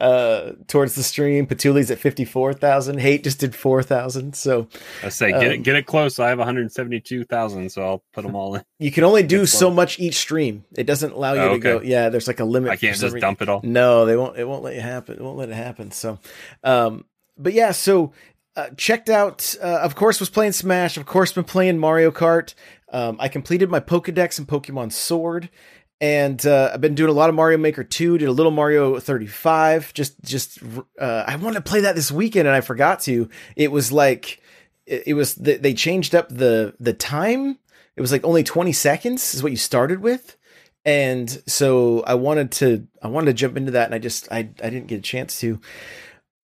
[0.00, 1.46] uh towards the stream.
[1.46, 2.98] Patuli's at fifty four thousand.
[2.98, 4.34] Hate just did four thousand.
[4.34, 4.66] So
[5.04, 6.18] I say get Um, it get it close.
[6.18, 8.64] I have one hundred seventy two thousand, so I'll put them all in.
[8.78, 10.64] you can only do so much each stream.
[10.76, 11.80] It doesn't allow you Oh, to go.
[11.82, 12.70] Yeah, there's like a limit.
[12.72, 13.20] I can't just reason.
[13.20, 13.60] dump it all.
[13.62, 14.36] No, they won't.
[14.38, 15.16] It won't let you happen.
[15.16, 15.90] It won't let it happen.
[15.92, 16.18] So,
[16.64, 17.04] um,
[17.36, 17.70] but yeah.
[17.72, 18.12] So,
[18.56, 19.54] uh, checked out.
[19.62, 20.96] Uh, of course, was playing Smash.
[20.96, 22.54] Of course, been playing Mario Kart.
[22.92, 25.50] Um, I completed my Pokedex and Pokemon Sword,
[26.00, 28.18] and uh, I've been doing a lot of Mario Maker Two.
[28.18, 29.92] Did a little Mario Thirty Five.
[29.94, 30.58] Just, just.
[30.98, 33.28] Uh, I wanted to play that this weekend, and I forgot to.
[33.56, 34.40] It was like,
[34.86, 35.34] it, it was.
[35.34, 37.58] th- They changed up the the time.
[37.96, 40.36] It was like only twenty seconds is what you started with
[40.84, 44.38] and so I wanted to I wanted to jump into that, and I just I
[44.38, 45.60] I didn't get a chance to.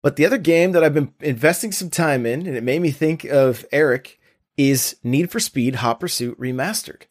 [0.02, 2.90] But the other game that I've been investing some time in, and it made me
[2.92, 4.17] think of Eric,
[4.59, 7.05] is Need for Speed Hot Pursuit Remastered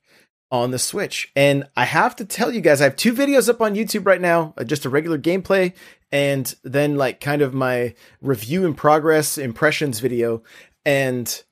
[0.51, 1.31] on the Switch.
[1.35, 4.21] And I have to tell you guys, I have two videos up on YouTube right
[4.21, 5.73] now, uh, just a regular gameplay,
[6.11, 10.43] and then like kind of my review in progress impressions video.
[10.85, 11.43] And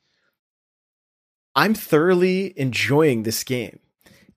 [1.56, 3.80] I'm thoroughly enjoying this game.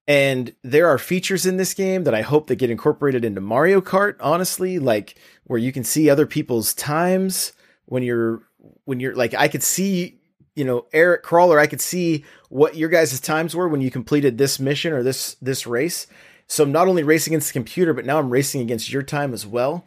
[0.06, 3.82] And there are features in this game that I hope that get incorporated into Mario
[3.82, 7.52] Kart, honestly, like where you can see other people's times
[7.84, 8.42] when you're
[8.84, 10.17] when you're like I could see,
[10.58, 14.36] you know, Eric Crawler, I could see what your guys' times were when you completed
[14.38, 16.06] this mission or this this race.
[16.48, 19.32] So I'm not only racing against the computer, but now I'm racing against your time
[19.34, 19.84] as well.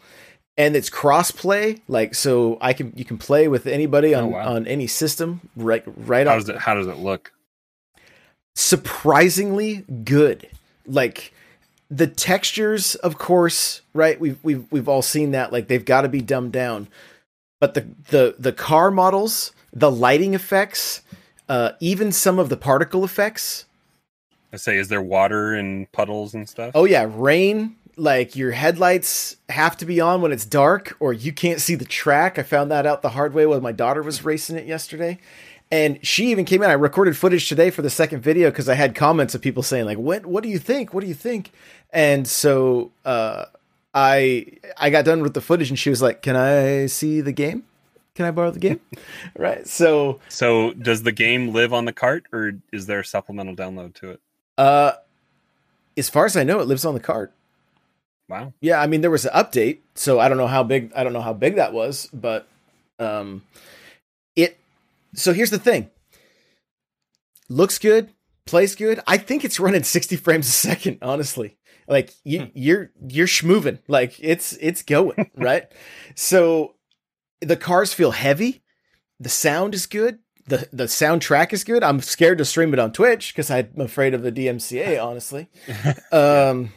[0.57, 4.27] And it's cross-play, like so I can you can play with anybody oh, on Oh,
[4.27, 4.55] wow.
[4.55, 7.31] on any system right right How does it how does it look?
[8.55, 10.47] surprisingly good.
[10.85, 11.33] Like
[11.89, 14.19] the textures, of course, right?
[14.19, 15.51] We've we've we've all seen that.
[15.51, 16.87] Like they've got to be dumbed down.
[17.59, 21.01] But the the the car models, the lighting effects,
[21.49, 23.65] uh, even some of the particle effects.
[24.53, 26.71] I say, is there water and puddles and stuff?
[26.75, 27.75] Oh yeah, rain.
[27.97, 31.85] Like your headlights have to be on when it's dark, or you can't see the
[31.85, 32.39] track.
[32.39, 35.19] I found that out the hard way when my daughter was racing it yesterday.
[35.69, 36.69] And she even came in.
[36.69, 39.85] I recorded footage today for the second video because I had comments of people saying
[39.85, 40.25] like, "What?
[40.25, 40.93] What do you think?
[40.93, 41.51] What do you think?"
[41.91, 43.45] And so uh,
[43.93, 47.31] I I got done with the footage, and she was like, "Can I see the
[47.31, 47.63] game?
[48.15, 48.79] Can I borrow the game?"
[49.37, 49.67] right.
[49.67, 53.93] So So does the game live on the cart, or is there a supplemental download
[53.95, 54.21] to it?
[54.57, 54.93] uh,
[55.97, 57.33] as far as I know, it lives on the cart.
[58.29, 58.53] Wow.
[58.61, 61.11] Yeah, I mean there was an update, so I don't know how big I don't
[61.13, 62.47] know how big that was, but
[62.99, 63.43] um
[64.37, 64.57] it
[65.13, 65.89] so here's the thing.
[67.49, 68.09] Looks good,
[68.45, 69.01] plays good.
[69.05, 71.57] I think it's running 60 frames a second, honestly.
[71.87, 73.79] Like you you're you're schmoving.
[73.89, 75.69] Like it's it's going, right?
[76.15, 76.75] So
[77.41, 78.63] the cars feel heavy.
[79.19, 80.19] The sound is good.
[80.47, 81.83] The the soundtrack is good.
[81.83, 85.49] I'm scared to stream it on Twitch because I'm afraid of the DMCA, honestly.
[86.11, 86.73] Um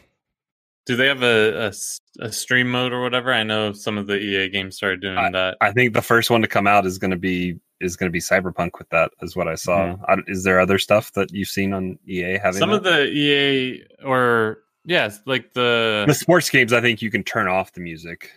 [0.86, 1.72] Do they have a
[2.20, 3.32] a stream mode or whatever?
[3.32, 5.56] I know some of the EA games started doing that.
[5.60, 8.12] I think the first one to come out is going to be is going to
[8.12, 9.96] be Cyberpunk with that, is what I saw.
[10.08, 12.76] I, is there other stuff that you've seen on EA having Some that?
[12.76, 16.72] of the EA or yes, like the the sports games?
[16.72, 18.30] I think you can turn off the music.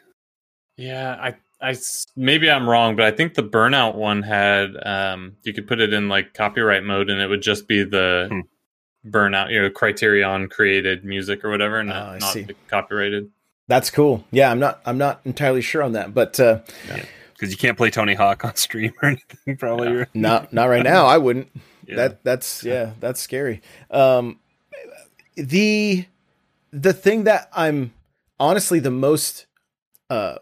[0.77, 5.37] yeah, I I s- maybe I'm wrong, but I think the Burnout one had um
[5.43, 8.39] you could put it in like copyright mode and it would just be the Hmm.
[9.09, 12.45] Burnout, you know, Criterion created music or whatever, Oh, I not not see.
[12.67, 13.29] copyrighted.
[13.67, 14.23] That's cool.
[14.31, 16.59] Yeah, I'm not I'm not entirely sure on that, but uh
[17.33, 19.93] Because you can't play Tony Hawk on stream or anything, probably.
[19.97, 20.05] Yeah.
[20.13, 21.05] not not right now.
[21.05, 21.49] I wouldn't.
[21.87, 21.95] Yeah.
[21.95, 23.61] That that's yeah, that's scary.
[23.89, 24.39] Um
[25.35, 26.05] the
[26.71, 27.93] the thing that I'm
[28.39, 29.45] honestly the most
[30.09, 30.35] uh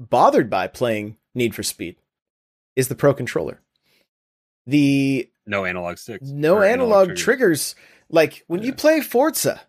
[0.00, 1.96] bothered by playing Need for Speed
[2.74, 3.60] is the Pro controller.
[4.66, 6.26] The no analog sticks.
[6.28, 7.22] no or analog, triggers.
[7.24, 7.74] triggers.
[8.08, 9.60] Like when you play Forza,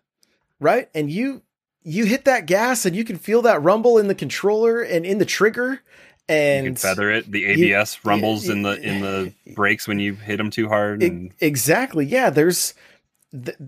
[0.60, 0.88] right?
[0.94, 1.42] And you
[1.84, 5.18] you hit that gas and you can feel that rumble in the controller and in
[5.18, 5.80] the trigger
[6.28, 7.30] and you can feather it.
[7.30, 11.02] The you- ABS rumbles in the in the brakes when you hit them too hard.
[11.02, 12.06] And exactly.
[12.06, 12.74] Yeah, there's
[13.32, 13.58] th-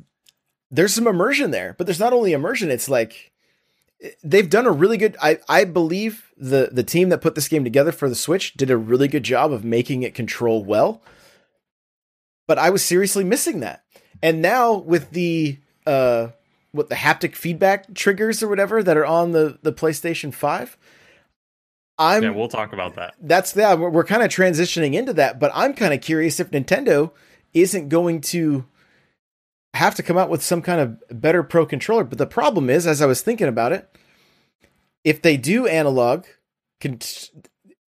[0.70, 2.70] there's some immersion there, but there's not only immersion.
[2.70, 3.32] It's like
[4.22, 5.16] they've done a really good.
[5.22, 8.70] I I believe the the team that put this game together for the Switch did
[8.70, 11.02] a really good job of making it control well.
[12.46, 13.84] But I was seriously missing that,
[14.22, 16.28] and now with the uh
[16.72, 20.76] what the haptic feedback triggers or whatever that are on the the PlayStation Five.
[21.96, 23.14] I'm yeah, we'll talk about that.
[23.20, 26.50] That's yeah, we're, we're kind of transitioning into that, but I'm kind of curious if
[26.50, 27.12] Nintendo
[27.52, 28.66] isn't going to
[29.74, 32.04] have to come out with some kind of better pro controller.
[32.04, 33.88] But the problem is, as I was thinking about it,
[35.02, 36.24] if they do analog
[36.80, 37.00] con-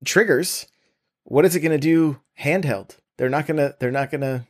[0.04, 0.66] triggers,
[1.24, 2.96] what is it going to do handheld?
[3.16, 3.76] They're not going to.
[3.78, 4.46] They're not going to.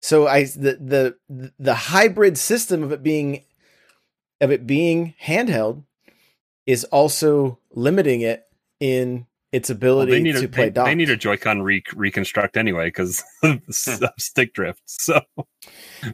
[0.00, 3.44] So I the the the hybrid system of it being
[4.40, 5.84] of it being handheld
[6.66, 8.44] is also limiting it
[8.80, 12.56] in its ability well, need to a, play they, they, need a Joy-Con re- reconstruct
[12.56, 14.04] anyway because of hmm.
[14.18, 14.82] stick drift.
[14.86, 15.20] So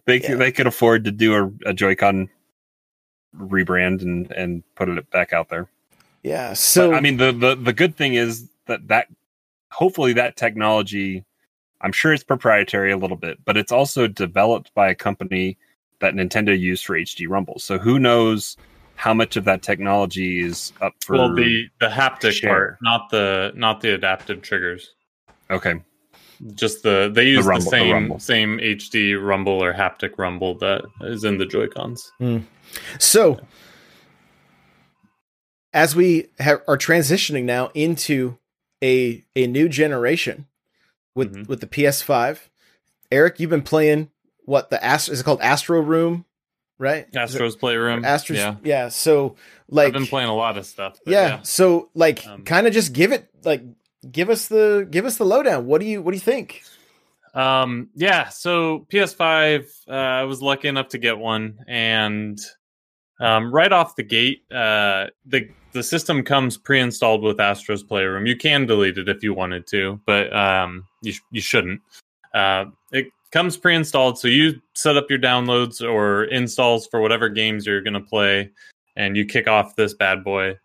[0.07, 0.37] they yeah.
[0.37, 2.31] they could afford to do a, a Joy-Con
[3.37, 5.69] rebrand and and put it back out there.
[6.23, 6.55] Yeah.
[6.55, 9.09] So but, I mean the, the the good thing is that that
[9.71, 11.25] hopefully that technology
[11.83, 15.59] I'm sure it's proprietary a little bit, but it's also developed by a company
[16.01, 17.59] that Nintendo used for HD Rumble.
[17.59, 18.57] So who knows
[18.97, 22.51] how much of that technology is up for well the the haptic share.
[22.51, 24.95] part, not the not the adaptive triggers.
[25.51, 25.81] Okay.
[26.55, 30.57] Just the they use the, rumble, the same the same HD rumble or haptic rumble
[30.59, 32.13] that is in the Joy Cons.
[32.21, 32.45] Mm.
[32.99, 33.39] So
[35.73, 38.39] as we ha- are transitioning now into
[38.83, 40.47] a a new generation
[41.15, 41.49] with mm-hmm.
[41.49, 42.49] with the PS5,
[43.11, 44.11] Eric, you've been playing
[44.45, 46.25] what the Astro is it called Astro Room,
[46.79, 47.07] right?
[47.17, 48.05] Astro's Playroom.
[48.05, 48.57] Astro's, yeah.
[48.63, 48.89] yeah.
[48.89, 49.37] So
[49.69, 50.99] like, I've been playing a lot of stuff.
[51.07, 53.63] Yeah, yeah, So like, um, kind of just give it like,
[54.11, 55.67] give us the give us the lowdown.
[55.67, 56.63] What do you what do you think?
[57.35, 57.91] Um.
[57.95, 58.29] Yeah.
[58.29, 62.41] So PS5, uh, I was lucky enough to get one, and
[63.21, 68.25] um, right off the gate, uh, the the system comes pre-installed with Astro's Playroom.
[68.25, 71.81] You can delete it if you wanted to, but um, you sh- you shouldn't.
[72.33, 72.67] Uh,
[73.33, 77.95] comes pre-installed so you set up your downloads or installs for whatever games you're going
[77.95, 78.51] to play
[78.97, 80.57] and you kick off this bad boy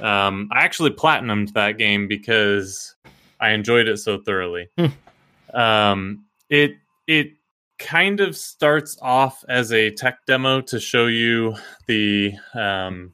[0.00, 2.94] um, i actually platinumed that game because
[3.40, 5.56] i enjoyed it so thoroughly hmm.
[5.58, 7.32] um, it it
[7.78, 11.54] kind of starts off as a tech demo to show you
[11.88, 13.12] the um,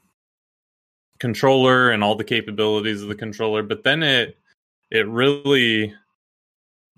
[1.19, 4.39] controller and all the capabilities of the controller but then it
[4.91, 5.93] it really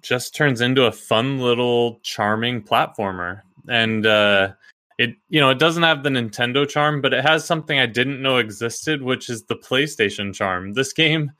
[0.03, 3.43] just turns into a fun little charming platformer.
[3.69, 4.53] And uh
[5.01, 8.21] it you know it doesn't have the nintendo charm but it has something i didn't
[8.21, 10.75] know existed which is the playstation charm.
[10.75, 11.33] This game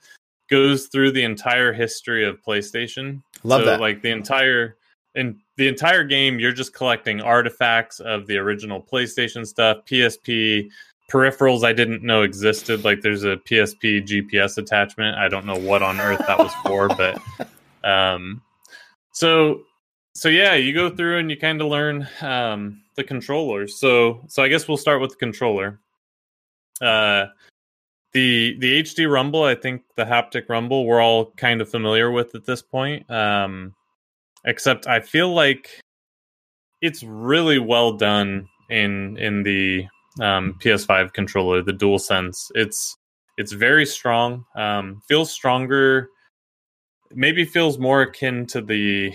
[0.49, 3.21] goes through the entire history of playstation.
[3.43, 3.79] Love so, that.
[3.79, 4.77] like the entire
[5.13, 10.69] in the entire game you're just collecting artifacts of the original playstation stuff psp
[11.11, 12.83] peripherals i didn't know existed.
[12.83, 15.17] Like there's a psp gps attachment.
[15.17, 17.21] I don't know what on earth that was for but
[17.83, 18.41] um
[19.11, 19.63] so
[20.13, 23.79] so yeah, you go through and you kind of learn um, the controllers.
[23.79, 25.79] So so I guess we'll start with the controller.
[26.81, 27.27] Uh,
[28.13, 32.35] the the HD Rumble, I think the haptic Rumble, we're all kind of familiar with
[32.35, 33.09] at this point.
[33.09, 33.73] Um,
[34.45, 35.69] except I feel like
[36.81, 39.87] it's really well done in in the
[40.19, 42.51] um, PS5 controller, the Dual Sense.
[42.55, 42.97] It's
[43.37, 44.45] it's very strong.
[44.55, 46.09] Um, feels stronger
[47.13, 49.13] maybe feels more akin to the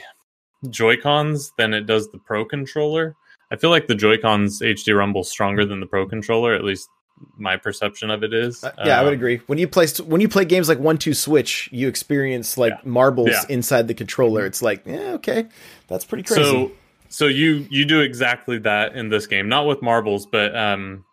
[0.71, 3.17] Joy Cons than it does the Pro controller.
[3.51, 6.55] I feel like the Joy Cons HD Rumble stronger than the Pro controller.
[6.55, 6.89] At least
[7.37, 8.63] my perception of it is.
[8.63, 9.41] Uh, yeah, I would um, agree.
[9.47, 12.81] When you play when you play games like One Two Switch, you experience like yeah.
[12.85, 13.45] marbles yeah.
[13.49, 14.45] inside the controller.
[14.47, 15.47] It's like, yeah, okay,
[15.89, 16.43] that's pretty crazy.
[16.43, 16.73] So,
[17.09, 21.05] so you you do exactly that in this game, not with marbles, but um,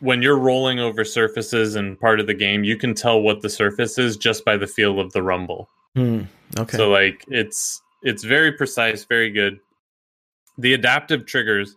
[0.00, 3.50] when you're rolling over surfaces and part of the game, you can tell what the
[3.50, 5.68] surface is just by the feel of the rumble.
[5.94, 6.22] Hmm,
[6.58, 6.76] okay.
[6.76, 9.58] So like it's it's very precise, very good.
[10.58, 11.76] The adaptive triggers,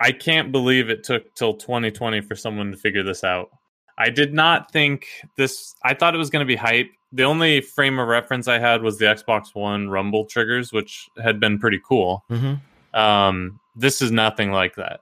[0.00, 3.50] I can't believe it took till 2020 for someone to figure this out.
[3.98, 5.06] I did not think
[5.36, 6.90] this I thought it was going to be hype.
[7.12, 11.38] The only frame of reference I had was the Xbox One Rumble triggers, which had
[11.38, 12.24] been pretty cool.
[12.30, 12.98] Mm-hmm.
[12.98, 15.00] Um, this is nothing like that.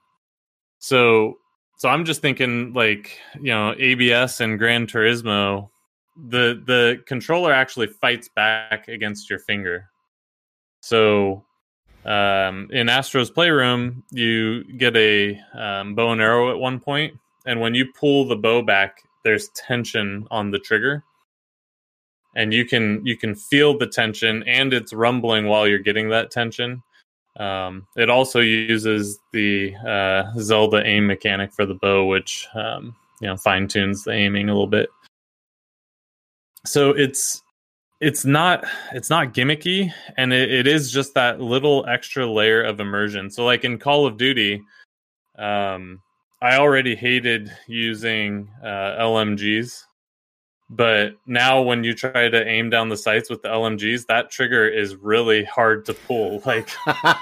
[0.79, 1.39] So,
[1.79, 5.71] so I'm just thinking like you know ABS and Gran Turismo
[6.17, 9.89] the the controller actually fights back against your finger.
[10.81, 11.45] So
[12.05, 17.15] um, in Astro's Playroom, you get a um, bow and arrow at one point,
[17.47, 21.05] and when you pull the bow back, there's tension on the trigger,
[22.35, 26.31] and you can you can feel the tension, and it's rumbling while you're getting that
[26.31, 26.83] tension.
[27.39, 33.29] Um, it also uses the uh, Zelda aim mechanic for the bow, which um, you
[33.29, 34.91] know fine tunes the aiming a little bit.
[36.65, 37.43] So it's
[38.01, 42.81] it's not it's not gimmicky and it, it is just that little extra layer of
[42.81, 43.31] immersion.
[43.31, 44.63] So like in call of duty
[45.39, 46.01] um
[46.43, 49.85] i already hated using uh, lmgs
[50.69, 54.69] but now when you try to aim down the sights with the lmgs that trigger
[54.69, 56.43] is really hard to pull.
[56.47, 56.69] Like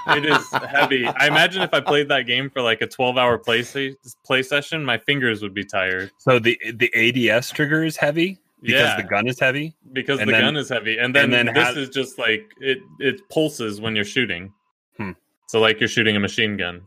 [0.08, 1.06] it is heavy.
[1.06, 4.42] I imagine if i played that game for like a 12 hour play, se- play
[4.42, 6.10] session my fingers would be tired.
[6.18, 8.96] So the the ADS trigger is heavy because Yeah.
[8.96, 9.74] the gun is heavy.
[9.92, 12.50] because the then- gun is heavy and then, and then this ha- is just like
[12.60, 14.52] it it pulses when you're shooting
[14.96, 15.12] Hmm.
[15.48, 16.82] so like you're shooting a machine gun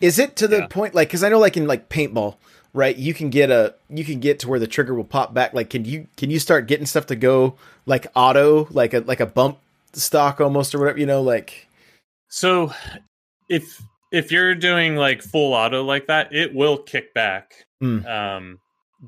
[0.00, 0.66] Is it to the Yeah.
[0.66, 2.36] point like because I know like in like paintball,
[2.74, 2.96] right?
[2.96, 5.54] You can get a you can get to where the trigger will pop back.
[5.54, 7.56] Like, can you can you start getting stuff to go
[7.86, 9.58] like auto, like a like a bump
[9.92, 10.98] stock almost or whatever?
[11.00, 11.66] You know, like
[12.28, 12.72] so
[13.48, 13.80] if
[14.12, 18.04] if you're doing like full auto like that it will kick back Hmm.
[18.06, 18.58] um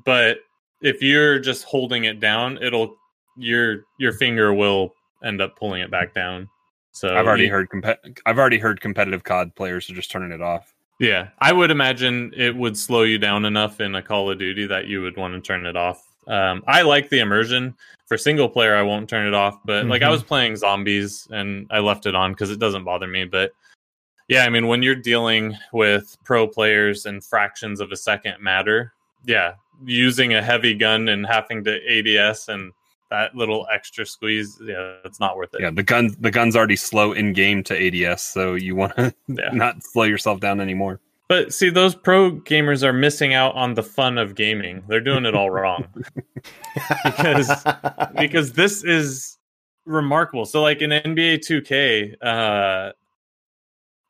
[0.05, 0.39] but
[0.85, 2.95] if you're just holding it down it'll
[3.37, 6.47] your your finger will end up pulling it back down
[6.91, 10.31] so I've already you- heard compe- I've already heard competitive COD players are just turning
[10.31, 10.73] it off.
[10.97, 14.65] Yeah, I would imagine it would slow you down enough in a Call of Duty
[14.67, 16.01] that you would want to turn it off.
[16.27, 17.75] Um, I like the immersion
[18.07, 18.77] for single player.
[18.77, 20.11] I won't turn it off, but like I Mhm.
[20.11, 23.25] was playing zombies and I left it on because it doesn't bother me.
[23.25, 23.51] But
[24.29, 28.93] yeah, I mean, when you're dealing with pro players and fractions of a second matter,
[29.25, 31.79] yeah, using a heavy gun and having to
[32.19, 32.71] ADS and
[33.11, 35.61] that little extra squeeze, yeah, it's not worth it.
[35.61, 39.13] Yeah, the gun the gun's already slow in game to ADS, so you want to
[39.27, 39.49] Yeah.
[39.53, 40.99] not slow yourself down anymore.
[41.27, 44.83] But see, those pro gamers are missing out on the fun of gaming.
[44.87, 45.87] They're doing it all wrong.
[47.03, 47.63] Because-
[48.17, 49.37] because this is
[49.85, 50.45] remarkable.
[50.45, 52.91] So, like in NBA 2K, uh,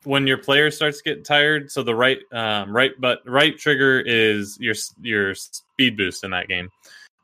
[0.06, 4.56] when your player starts getting tired, so the right um, right but right trigger is
[4.60, 6.70] your your speed boost in that game.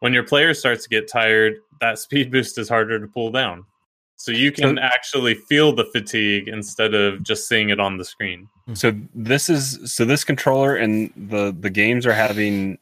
[0.00, 3.64] When your player starts to get tired, that speed boost is harder to pull down.
[4.16, 8.48] So you can actually feel the fatigue instead of just seeing it on the screen.
[8.74, 12.78] So this is so this controller and the the games are having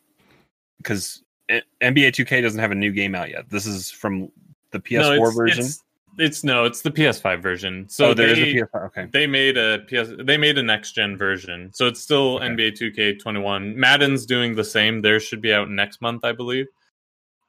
[0.78, 3.48] because NBA 2K doesn't have a new game out yet.
[3.50, 4.30] This is from
[4.70, 5.64] the PS4 it's, version.
[5.64, 5.82] It's,
[6.18, 7.88] it's no, it's the PS5 version.
[7.88, 8.86] So oh, there is they, a PS5.
[8.86, 11.70] Okay, they made a PS they made a next gen version.
[11.72, 12.48] So it's still Okay.
[12.48, 13.74] NBA 2K21.
[13.74, 15.02] Madden's doing the same.
[15.02, 16.66] Theirs should be out next month, I believe.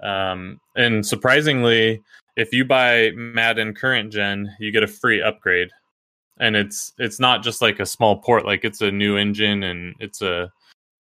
[0.02, 2.02] Um, and surprisingly,
[2.36, 5.70] if you buy Madden current gen, you get a free upgrade.
[6.40, 9.96] And it's it's not just like a small port, like it's a new engine and
[10.00, 10.52] it's a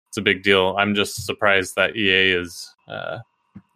[0.08, 0.76] it's a big deal.
[0.78, 3.18] I'm just surprised that EA is uh,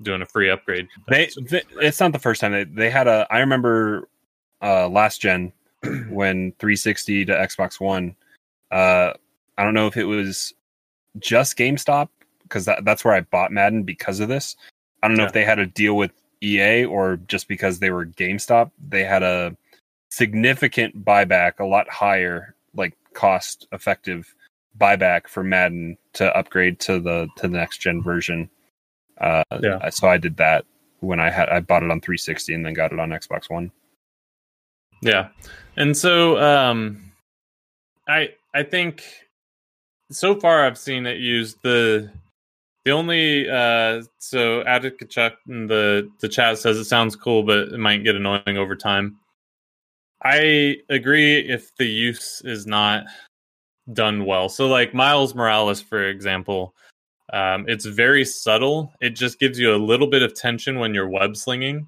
[0.02, 0.88] doing a free upgrade.
[1.10, 3.28] they, they it's not the first time they they had a.
[3.30, 4.08] I remember
[4.62, 5.52] uh last gen
[6.10, 8.16] when 360 to Xbox One.
[8.72, 9.14] Uh,
[9.58, 10.54] I don't know if it was
[11.18, 12.10] just GameStop
[12.44, 14.56] because that, that's where I bought Madden because of this.
[15.02, 15.28] I don't know Yeah.
[15.28, 16.12] if they had a deal with
[16.42, 18.72] EA or just because they were GameStop.
[18.90, 19.56] They had a
[20.10, 24.34] significant buyback, a lot higher, like cost effective
[24.80, 28.50] buyback for Madden to upgrade to the to the next gen version.
[29.20, 29.90] Uh, Yeah.
[29.90, 30.66] So I did that
[31.02, 33.72] when I had I bought it on 360 and then got it on Xbox One.
[35.02, 35.30] Yeah.
[35.78, 37.12] And so um
[38.08, 39.04] I I think
[40.12, 42.12] so far I've seen it used the
[42.86, 47.60] the only uh so Attica Chuck in the the chat says it sounds cool but
[47.70, 49.18] it might get annoying over time.
[50.24, 53.06] I agree if the use is not
[53.94, 54.50] done well.
[54.50, 56.76] So like Miles Morales for example,
[57.34, 58.92] um it's very subtle.
[59.02, 61.88] It just gives you a little bit of tension when you're web slinging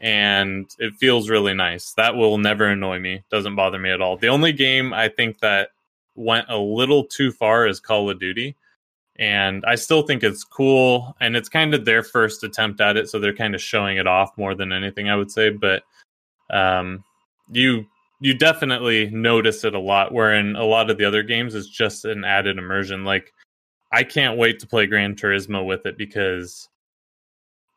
[0.00, 1.92] and it feels really nice.
[1.92, 3.22] That will never annoy me.
[3.30, 4.16] Doesn't bother me at all.
[4.16, 5.70] The only game I think that
[6.14, 8.56] went a little too far is Call of Duty.
[9.16, 13.10] And I still think it's cool and it's kind of their first attempt at it,
[13.10, 15.82] so they're kind of showing it off more than anything I would say, but
[16.50, 17.04] um
[17.52, 17.86] you
[18.20, 21.68] you definitely notice it a lot where in a lot of the other games it's
[21.68, 23.32] just an added immersion like
[23.92, 26.68] I can't wait to play Gran Turismo with it because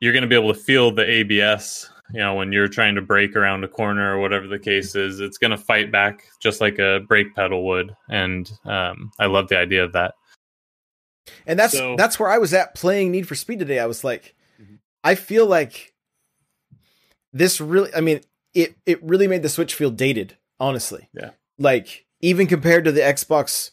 [0.00, 3.02] you're going to be able to feel the ABS, you know, when you're trying to
[3.02, 5.20] brake around a corner or whatever the case is.
[5.20, 9.48] It's going to fight back just like a brake pedal would, and um, I love
[9.48, 10.14] the idea of that.
[11.46, 13.78] And that's So- that's where I was at playing Need for Speed today.
[13.78, 14.78] I was like, Mhm.
[15.02, 15.94] I feel like
[17.32, 17.90] this really.
[17.94, 18.20] I mean,
[18.52, 20.36] it it really made the Switch feel dated.
[20.60, 21.30] Honestly, Yeah.
[21.58, 23.70] Like even compared to the Xbox,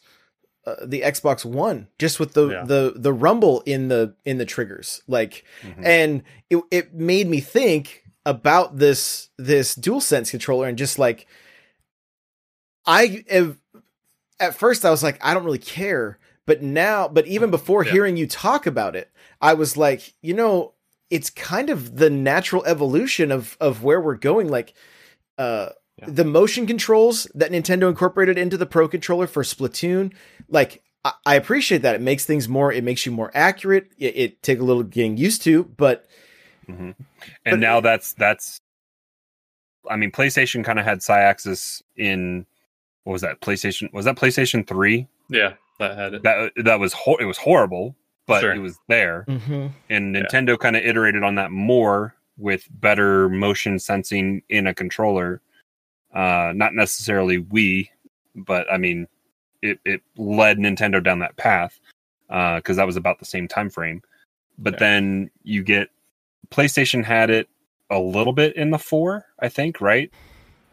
[0.66, 2.64] uh, the Xbox One, just with the Yeah.
[2.64, 5.84] the the rumble in the in the triggers, like, Mhm.
[5.84, 11.26] and it it made me think about this this DualSense controller and just like,
[12.86, 13.56] I have,
[14.40, 16.18] at first I was like, I don't really care.
[16.46, 17.92] But now, but even before Yeah.
[17.92, 19.10] hearing you talk about it,
[19.40, 20.74] I was like, you know,
[21.10, 24.48] it's kind of the natural evolution of of where we're going.
[24.48, 24.74] Like,
[25.38, 25.70] uh,
[26.02, 26.08] Yeah.
[26.12, 30.12] the motion controls that Nintendo incorporated into the Pro controller for Splatoon,
[30.48, 30.82] like.
[31.04, 31.96] I- I appreciate that.
[31.96, 32.72] It makes things more.
[32.72, 33.90] It makes you more accurate.
[33.98, 36.06] It, it take a little getting used to, but
[36.68, 36.94] Mhm.
[36.98, 38.60] But- And now that's that's.
[39.90, 42.46] I mean, PlayStation kind of had Sixaxis in
[43.02, 43.40] what was that?
[43.40, 45.08] PlayStation was that PlayStation Three?
[45.28, 46.22] Yeah, that had it.
[46.22, 47.96] That that was hor- it was horrible,
[48.28, 48.52] but Sure.
[48.54, 49.24] it was there.
[49.28, 49.66] Mm-hmm.
[49.90, 50.22] And Yeah.
[50.22, 55.40] Nintendo kind of iterated on that more with better motion sensing in a controller.
[56.12, 57.88] Uh, not necessarily Wii,
[58.34, 59.06] but I mean,
[59.62, 61.78] it it led Nintendo down that path
[62.30, 64.02] uh, because that was about the same time frame.
[64.58, 64.78] But Yeah.
[64.80, 65.88] then you get
[66.50, 67.48] PlayStation had it
[67.90, 70.10] a little bit in the four, I think, right?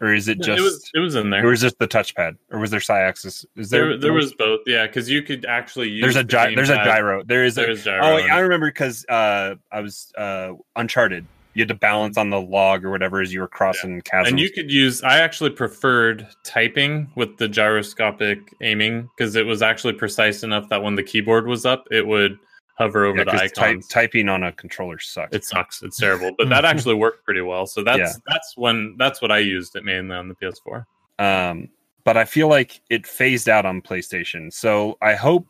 [0.02, 1.46] Or is it just it was it was in there.
[1.46, 3.46] or was just the touchpad, or was there Sixaxis?
[3.58, 6.02] Is there there, there was both, yeah, because you could actually use.
[6.02, 7.22] there's a the gy- there's a gyro.
[7.24, 8.06] There is a There's gyro.
[8.06, 11.26] Oh, I remember because uh, I was uh, Uncharted.
[11.56, 14.30] You had to balance on the log or whatever as you were crossing chasms.
[14.30, 15.02] and you could use.
[15.04, 20.84] I actually preferred typing with the gyroscopic aiming because it was actually precise enough that
[20.84, 22.38] when the keyboard was up, it would
[22.78, 23.52] hover over Yeah, the icons.
[23.54, 25.36] type, typing on a controller sucks.
[25.36, 25.82] it sucks.
[25.84, 27.66] It's terrible, but that actually worked pretty well.
[27.66, 28.14] So that's Yeah.
[28.28, 30.86] that's when that's what I used it mainly on the PS4.
[31.20, 31.68] um,
[32.06, 34.54] but I feel like it phased out on PlayStation.
[34.54, 35.46] So I hope.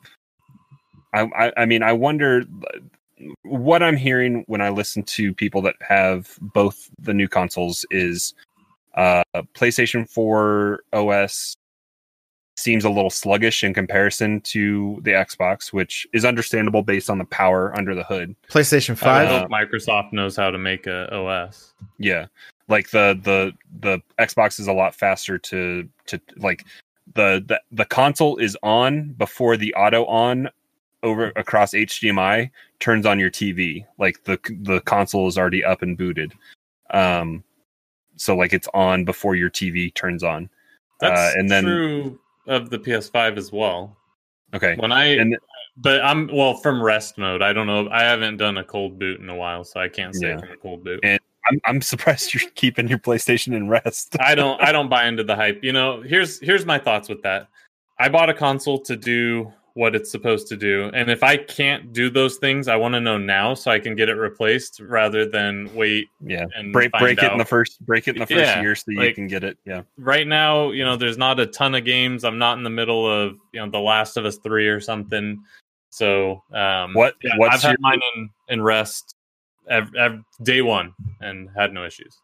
[1.13, 2.43] I, I, I mean, I wonder
[3.43, 8.33] what I'm hearing when I listen to people that have both the new consoles is
[8.95, 9.23] uh,
[9.55, 11.55] PlayStation 4 OS
[12.59, 17.25] seems a little sluggish in comparison to the Xbox, which is understandable based on the
[17.25, 18.35] power under the hood.
[18.49, 19.29] PlayStation Five.
[19.29, 21.73] don't Microsoft knows how to make a OS.
[21.97, 22.25] Yeah.
[22.67, 26.65] Like the the the Xbox is a lot faster to to like
[27.15, 30.49] the the, the console is on before the auto on
[31.01, 33.85] over across HDMI turns on your TV.
[33.97, 36.33] Like the the console is already up and booted.
[36.91, 37.43] Um
[38.15, 40.49] so like it's on before your TV turns on.
[40.99, 43.95] That's Uh, and then- true of the PS5 as well.
[44.53, 44.75] Okay.
[44.77, 45.37] When I And-
[45.77, 47.41] but I'm well from rest mode.
[47.41, 47.87] I don't know.
[47.89, 50.39] I haven't done a cold boot in a while, so I can't say Yeah.
[50.39, 50.99] from a cold boot.
[51.03, 51.19] And-
[51.49, 54.17] I'm I'm surprised you're keeping your PlayStation in rest.
[54.19, 55.63] I don't I don't buy into the hype.
[55.63, 57.47] You know, here's here's my thoughts with that.
[57.97, 61.93] I bought a console to do what it's supposed to do, and if I can't
[61.93, 65.25] do those things, I want to know now so I can get it replaced rather
[65.25, 66.45] than wait yeah.
[66.55, 68.91] and Break break it in the first break it in the first Yeah, year so
[68.91, 69.57] you can get it.
[69.65, 69.83] Yeah.
[69.97, 72.23] right now, you know, there's not a ton of games.
[72.25, 75.41] I'm not in the middle of you know The Last of Us three or something.
[75.91, 79.15] So um, What- yeah, what's I've had your- mine in, in rest
[79.69, 82.15] ev- ev- day one and had no issues.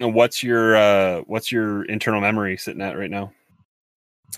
[0.00, 3.32] And what's your uh what's your internal memory sitting at right now?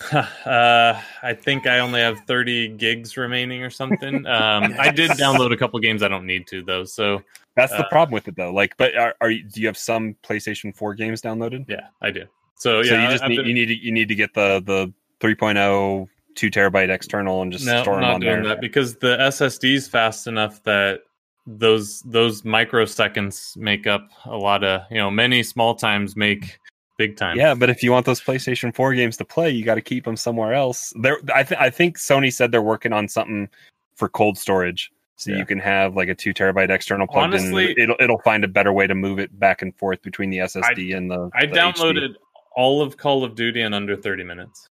[0.12, 4.26] uh, I think I only have 30 gigs remaining or something.
[4.26, 6.84] Um, I did download a couple games I don't need to though.
[6.84, 7.22] So
[7.55, 8.53] That's the Uh, problem with it though.
[8.53, 11.64] Like, but are, are you, do you have some PlayStation 4 games downloaded?
[11.68, 12.24] yeah, I do.
[12.57, 14.62] So yeah, so you just need been- you need to, you need to get the
[14.64, 18.49] the 3.0 two terabyte external and just no, store them not on doing there.
[18.49, 21.01] that because the SSD is fast enough that
[21.47, 26.59] those those microseconds make up a lot of you know many small times make
[26.97, 27.36] big time.
[27.36, 30.05] Yeah, but if you want those PlayStation 4 games to play, you got to keep
[30.05, 30.92] them somewhere else.
[31.01, 33.49] There, I, th- I think Sony said they're working on something
[33.94, 35.38] for cold storage, so Yeah.
[35.38, 37.78] you can have like a two terabyte external plugged Honestly- in.
[37.78, 40.97] It'll it'll find a better way to move it back and forth between the SSD
[40.97, 41.30] and the.
[41.34, 41.72] I the HD.
[41.74, 42.14] downloaded
[42.57, 44.68] all of Call of Duty in under 30 minutes.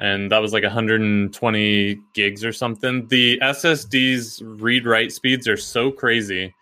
[0.00, 3.06] And that was like 120 gigs or something.
[3.08, 6.54] The SSD's read write speeds are so crazy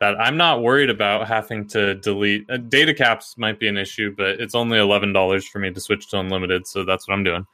[0.00, 2.48] that I'm not worried about having to delete.
[2.50, 6.08] Uh, data caps might be an issue, but it's only $11 for me to switch
[6.10, 6.66] to unlimited.
[6.66, 7.46] So that's what I'm doing.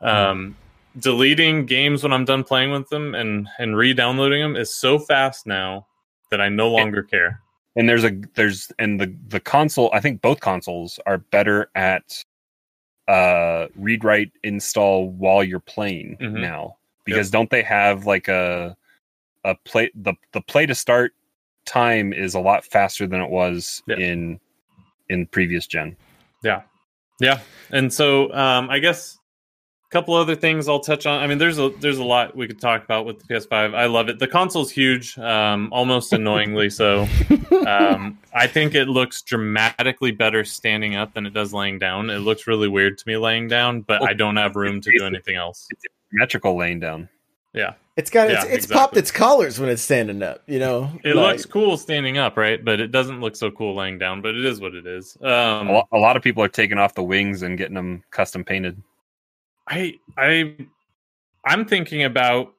[0.00, 0.56] Um,
[0.98, 4.98] deleting games when I'm done playing with them and, and re downloading them is so
[4.98, 5.86] fast now
[6.30, 7.40] that I no longer care.
[7.76, 12.24] and there's a there's and the the console i think both consoles are better at
[13.06, 16.40] uh read write install while you're playing Mhm.
[16.40, 18.76] now because don't they have like a
[19.44, 21.14] a play the the play to start
[21.68, 23.96] time is a lot faster than it was Yeah.
[23.96, 24.40] in
[25.10, 25.96] in previous gen
[26.42, 26.62] Yeah,
[27.20, 27.40] yeah,
[27.70, 29.18] and so um, I guess
[29.86, 31.22] a couple other things I'll touch on.
[31.22, 33.74] I mean, there's a there's a lot we could talk about with the PS5.
[33.74, 34.18] I love it.
[34.18, 37.06] The console's huge, um, almost annoyingly so.
[37.66, 42.08] Um, I think it looks dramatically better standing up than it does laying down.
[42.08, 45.04] It looks really weird to me laying down, but I don't have room to do
[45.04, 45.66] anything else.
[45.70, 47.10] It's metrical laying down
[47.54, 48.98] It's got it's, Yeah, it's popped exactly.
[49.00, 50.42] its collars when it's standing up.
[50.46, 52.64] You know, It Like, looks cool standing up, right?
[52.64, 54.22] But it doesn't look so cool laying down.
[54.22, 55.16] But it is what it is.
[55.20, 58.04] Um, a, lo- a lot of people are taking off the wings and getting them
[58.10, 58.80] custom painted
[59.68, 60.56] I I
[61.44, 62.54] I'm thinking about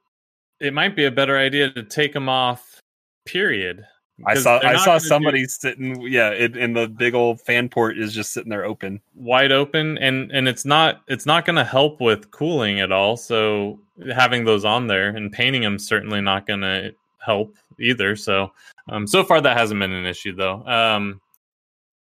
[0.59, 2.81] it might be a better idea to take them off.
[3.25, 3.85] Period.
[4.25, 7.69] I saw I saw gonna do- somebody sitting yeah, it, and the big old fan
[7.69, 8.99] port is just sitting there open.
[9.15, 13.17] wide open and and it's not it's not going to help with cooling at all
[13.17, 13.79] so
[14.13, 18.51] having those on there and painting them certainly not going to help either so
[18.89, 21.19] um so far that hasn't been an issue though um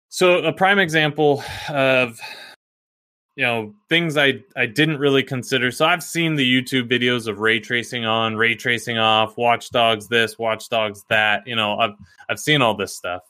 [0.09, 2.19] so a prime example of
[3.41, 7.39] you know things i i didn't really consider so i've seen the youtube videos of
[7.39, 11.95] ray tracing on ray tracing off watchdogs this watchdogs that you know i've
[12.29, 13.23] i've seen all this stuff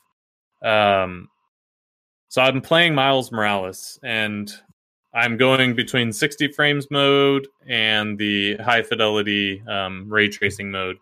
[0.64, 1.30] um
[2.32, 4.50] so I'm playing Miles Morales and
[5.14, 10.96] I'm going between 60 frames mode and the high fidelity um, ray tracing mode.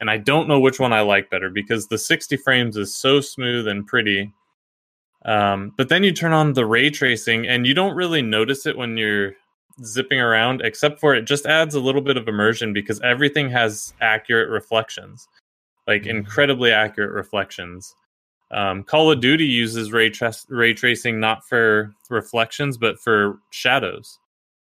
[0.00, 3.20] And I don't know which one I like better because the 60 frames is so
[3.20, 4.32] smooth and pretty.
[5.24, 8.76] Um, but then you turn on the ray tracing and you don't really notice it
[8.76, 9.34] when you're
[9.84, 13.94] zipping around, except for it just adds a little bit of immersion because everything has
[14.00, 15.28] accurate reflections,
[15.86, 17.94] like incredibly accurate reflections.
[18.50, 24.18] Um, Call of Duty uses ray, tra- ray tracing not for reflections, but for shadows.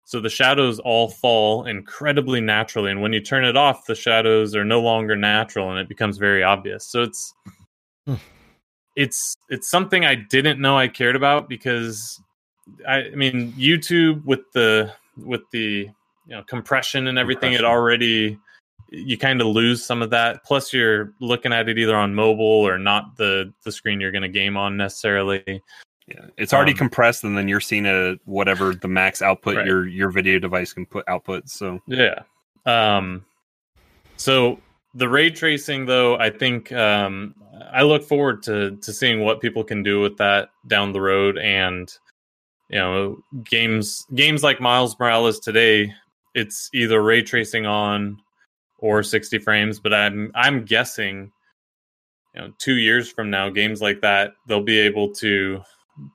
[0.05, 4.55] So the shadows all fall incredibly naturally, and when you turn it off, the shadows
[4.55, 6.87] are no longer natural, and it becomes very obvious.
[6.87, 7.35] So it's
[8.07, 8.17] Hmm.
[8.97, 12.21] It's it's something I didn't know I cared about because
[12.87, 15.89] I, I mean YouTube with the with the
[16.27, 18.39] you know compression and everything, it already
[18.91, 20.45] you kind of lose some of that.
[20.45, 24.23] Plus, you're looking at it either on mobile or not the the screen you're going
[24.23, 25.63] to game on necessarily.
[26.07, 29.67] Yeah, it's already Um, compressed, and then you're seeing a whatever the max output Right.
[29.67, 31.49] your your video device can put output.
[31.49, 32.21] So Yeah.
[32.67, 33.25] Um,
[34.17, 34.61] so
[34.95, 37.35] the ray tracing, though, I think um,
[37.73, 41.39] I look forward to to seeing what people can do with that down the road,
[41.39, 41.91] and
[42.69, 45.93] you know, games games like Miles Morales today,
[46.35, 48.21] it's either ray tracing on
[48.79, 51.31] or 60 frames, but I'm I'm guessing,
[52.35, 55.63] you know, two years from now, games like that they'll be able to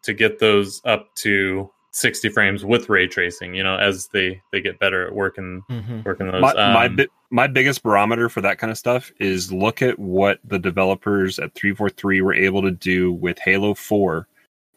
[0.04, 3.56] to get those up to 60 frames with ray tracing.
[3.56, 6.02] You know, as they they get better at working Mm-hmm.
[6.04, 6.41] working those.
[6.41, 10.00] my my, um, bi- my biggest barometer for that kind of stuff is look at
[10.00, 14.28] what the developers at 343 were able to do with Halo 4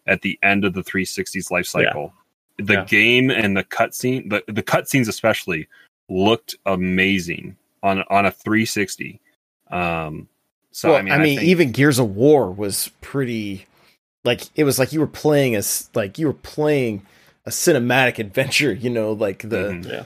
[0.06, 2.12] at the end of the 360's life cycle.
[2.58, 2.84] The Yeah.
[2.84, 5.66] game and the cutscene, the the cutscenes especially
[6.08, 9.18] looked amazing on on a 360.
[9.70, 10.28] Um
[10.70, 13.66] so well, I mean, I think- even Gears of War was pretty
[14.24, 17.02] like it was like you were playing a s- like you were playing
[17.46, 18.72] a cinematic adventure.
[18.72, 19.88] You know, like the Mhm.
[19.90, 20.04] Yeah.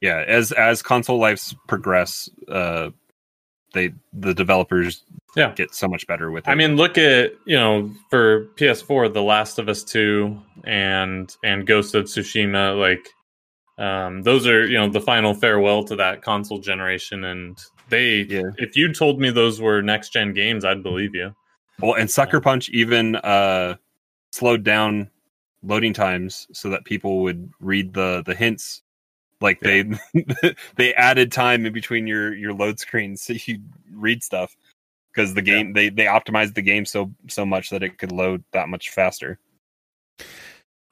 [0.00, 2.90] Yeah as as console lives progress uh
[3.74, 5.04] they the developers
[5.36, 5.52] Yeah.
[5.54, 9.22] get so much better with it I mean, look at you know for PS4, The
[9.22, 12.78] Last of Us Two and and Ghost of Tsushima.
[12.80, 13.06] Like,
[13.76, 17.58] um, those are you know the final farewell to that console generation, and
[17.90, 18.20] they.
[18.22, 18.42] Yeah.
[18.56, 21.34] If you told me those were next gen games, I'd believe you.
[21.80, 23.76] well and sucker punch even uh
[24.32, 25.10] slowed down
[25.62, 28.82] loading times so that people would read the the hints
[29.40, 29.84] like they
[30.76, 33.58] they added time in between your your load screens so you
[33.92, 34.56] read stuff
[35.12, 38.42] because the game they they optimized the game so so much that it could load
[38.52, 39.38] that much faster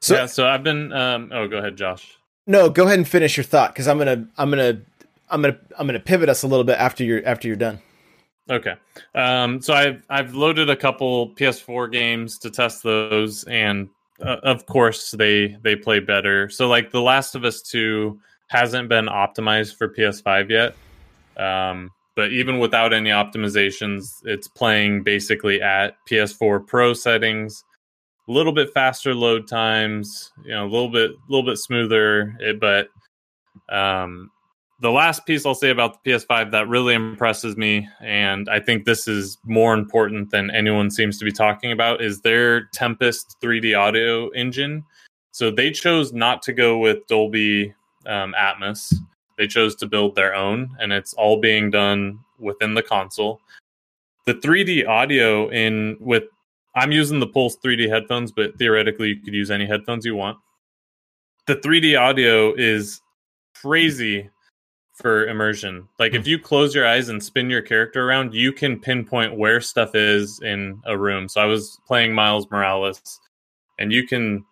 [0.01, 0.27] so yeah.
[0.27, 0.93] So I've been.
[0.93, 2.19] Um, oh, go ahead, Josh.
[2.47, 2.69] no.
[2.71, 4.81] Go ahead and finish your thought because I'm gonna I'm gonna
[5.31, 7.81] I'm gonna I'm gonna pivot us a little bit after you're after you're done.
[8.49, 8.75] Okay.
[9.15, 13.89] Um, so I've I've loaded a couple PS4 games to test those, and
[14.21, 16.49] uh, of course they they play better.
[16.49, 20.77] So like The Last of Us Two hasn't been optimized for PS5 yet,
[21.37, 27.63] um, but even without any optimizations, it's playing basically at PS4 Pro settings.
[28.29, 32.35] A little bit faster load times, you know, a little bit a little bit smoother,
[32.41, 32.89] it, but
[33.69, 34.31] um,
[34.81, 38.85] the last piece I'll say about the PS5 that really impresses me, and I think
[38.85, 43.79] this is more important than anyone seems to be talking about, is their Tempest 3D
[43.79, 44.85] audio engine.
[45.31, 47.75] So they chose not to go with Dolby
[48.07, 48.95] um, Atmos.
[49.39, 53.41] They chose to build their own, and it's all being done within the console.
[54.25, 56.25] The 3D audio in with
[56.75, 60.39] I'm using the Pulse 3D headphones, but theoretically you could use any headphones you want.
[61.47, 63.01] The 3D audio is
[63.55, 64.29] crazy
[64.95, 65.89] for immersion.
[65.99, 69.61] Like if you close your eyes and spin your character around, you can pinpoint where
[69.61, 71.29] stuff is in a room.
[71.29, 73.21] So I was playing Miles Morales
[73.79, 74.45] and you can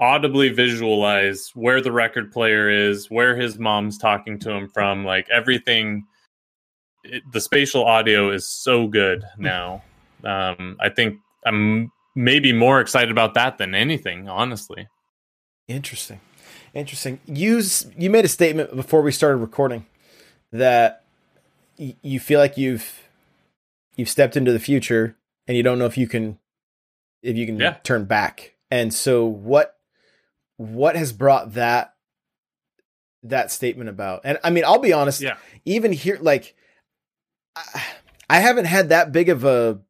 [0.00, 5.26] audibly visualize where the record player is, where his mom's talking to him from, like
[5.30, 6.04] everything
[7.04, 9.82] it, the spatial audio is so good now.
[10.24, 14.88] Um I think I'm maybe more excited about that than anything, honestly.
[15.68, 16.20] Interesting.
[16.74, 17.20] Interesting.
[17.26, 17.62] You
[17.96, 19.86] you made a statement before we started recording
[20.52, 21.04] that
[21.78, 23.02] y- you feel like you've
[23.96, 25.16] you've stepped into the future
[25.48, 26.38] and you don't know if you can
[27.22, 27.76] if you can Yeah.
[27.82, 28.54] turn back.
[28.70, 29.75] And so what
[30.56, 31.94] what has brought that
[33.22, 34.20] that statement about?
[34.24, 35.36] And I mean, I'll be honest, Yeah.
[35.64, 36.54] even here like
[37.54, 37.82] I,
[38.30, 39.80] I haven't had that big of a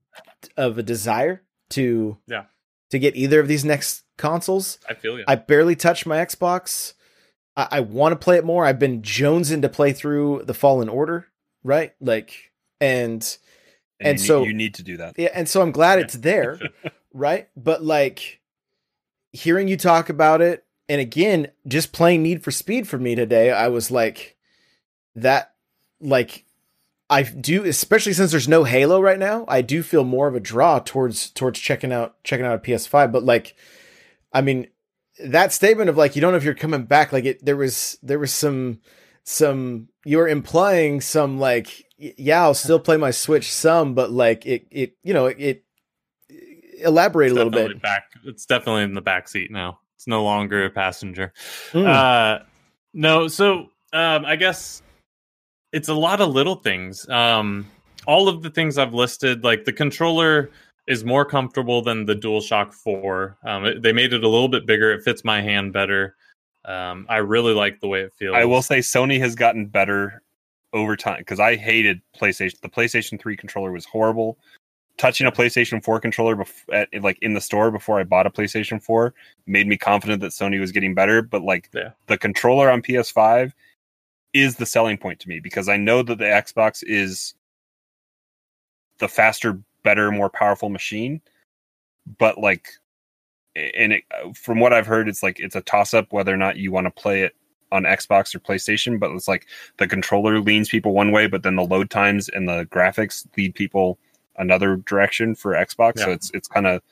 [0.57, 2.45] of a desire to Yeah.
[2.91, 4.79] to get either of these next consoles.
[4.89, 5.25] I feel you.
[5.29, 6.95] I barely touch my Xbox.
[7.57, 8.64] I, I want to play it more.
[8.64, 11.27] I've been jonesing to play through the Fallen Order,
[11.64, 11.93] right?
[12.01, 13.23] Like, and
[14.01, 15.19] And you so- need, you need to do that.
[15.19, 16.61] yeah, and so I'm glad it's there,
[17.12, 17.49] right?
[17.57, 18.41] But like,
[19.37, 23.51] hearing you talk about it, and again, just playing Need for Speed for me today,
[23.51, 24.37] I was like,
[25.14, 25.55] that,
[26.01, 26.45] like,
[27.09, 29.45] I do, especially since there's no Halo right now.
[29.47, 33.12] I do feel more of a draw towards towards checking out checking out a PS5.
[33.12, 33.55] But like,
[34.32, 34.66] I mean,
[35.24, 37.97] that statement of like you don't know if you're coming back, like it, there was
[38.03, 38.80] there was some
[39.22, 44.66] some you're implying some like yeah, I'll still play my Switch some, but like it
[44.72, 45.64] it you know it,
[46.79, 47.81] it elaborate a little bit.
[47.83, 48.05] Back.
[48.24, 49.81] It's definitely in the back seat now.
[49.97, 51.33] It's no longer a passenger.
[51.72, 51.87] Mm.
[51.87, 52.45] Uh,
[52.93, 54.83] no, so um, I guess
[55.72, 57.09] it's a lot of little things.
[57.09, 57.66] Um,
[58.07, 60.51] all of the things I've listed, like the controller
[60.87, 63.39] is more comfortable than the DualShock 4.
[63.45, 64.93] Um, it- they made it a little bit bigger.
[64.93, 66.14] It fits my hand better.
[66.64, 68.35] Um, I really like the way it feels.
[68.37, 70.22] I will say Sony has gotten better
[70.72, 72.61] over time because I hated PlayStation.
[72.61, 74.39] The PlayStation 3 controller was horrible.
[74.99, 78.30] Touching a PlayStation 4 controller bef- at, like in the store before I bought a
[78.30, 79.12] PlayStation 4
[79.47, 81.20] made me confident that Sony was getting better.
[81.20, 81.90] But like Yeah.
[82.07, 83.53] the controller on PS5
[84.32, 87.34] is the selling point to me because I know that the Xbox is
[88.99, 91.20] the faster, better, more powerful machine.
[92.18, 92.68] But like,
[93.55, 96.57] and it, from what I've heard, it's like it's a toss up whether or not
[96.57, 97.34] you want to play it
[97.72, 98.99] on Xbox or PlayStation.
[98.99, 99.47] But it's like
[99.78, 103.55] the controller leans people one way, but then the load times and the graphics lead
[103.55, 103.99] people
[104.39, 105.99] another direction for Xbox.
[106.01, 106.82] So it's it's kind of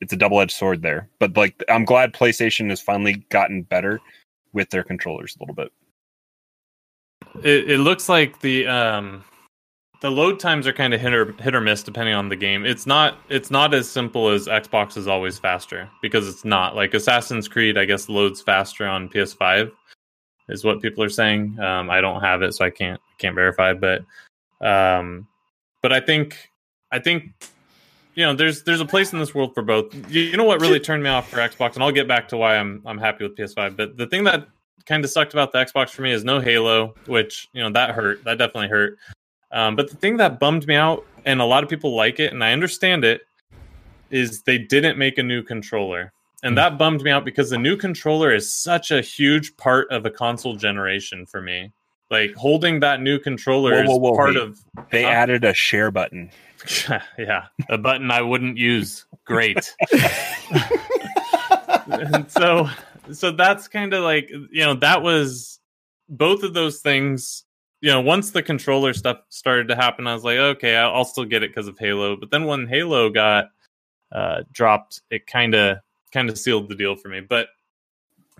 [0.00, 1.08] it's a double edged sword there.
[1.18, 4.00] But like, I'm glad PlayStation has finally gotten better
[4.52, 5.72] with their controllers a little bit.
[7.44, 9.24] it, it looks like the um
[10.02, 12.66] the load times are kind of hit or hit or miss depending on the game.
[12.66, 16.76] It's not it's not as simple as Xbox is always faster because it's not.
[16.76, 19.72] Like Assassin's Creed, I guess loads faster on PS5
[20.48, 21.58] is what people are saying.
[21.58, 23.72] Um, I don't have it, so I can't can't verify.
[23.72, 24.02] But
[24.60, 25.26] um,
[25.82, 26.50] but I think
[26.92, 27.32] I think
[28.14, 29.94] you know there's there's a place in this world for both.
[30.10, 32.36] You, you know what really turned me off for Xbox, and I'll get back to
[32.36, 33.76] why I'm I'm happy with PS5.
[33.76, 34.48] But the thing that
[34.86, 37.90] kind of sucked about the Xbox for me is no Halo, which you know that
[37.90, 38.24] hurt.
[38.24, 38.98] That definitely hurt.
[39.52, 42.32] Um, but the thing that bummed me out, and a lot of people like it,
[42.32, 43.22] and I understand it,
[44.10, 46.12] is they didn't make a new controller,
[46.42, 50.06] and that bummed me out because the new controller is such a huge part of
[50.06, 51.72] a console generation for me.
[52.10, 54.36] Like holding that new controller Whoa, is whoa, whoa, part wait.
[54.36, 54.60] of
[54.90, 55.08] They Huh?
[55.08, 56.30] added a share button.
[57.18, 59.06] yeah, a button I wouldn't use.
[59.24, 59.74] Great.
[61.86, 62.68] and so
[63.12, 65.60] so that's kind of like you know that was
[66.08, 67.44] both of those things
[67.80, 71.04] you know once the controller stuff started to happen i was like okay i'll, I'll
[71.04, 73.50] still get it because of halo but then when halo got
[74.12, 75.78] uh dropped it kind of
[76.12, 77.48] kind of sealed the deal for me but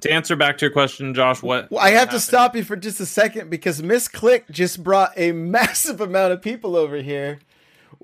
[0.00, 2.76] to answer back to your question josh what Well, I have to stop you for
[2.76, 7.38] just a second because Miss Click just brought a massive amount of people over here.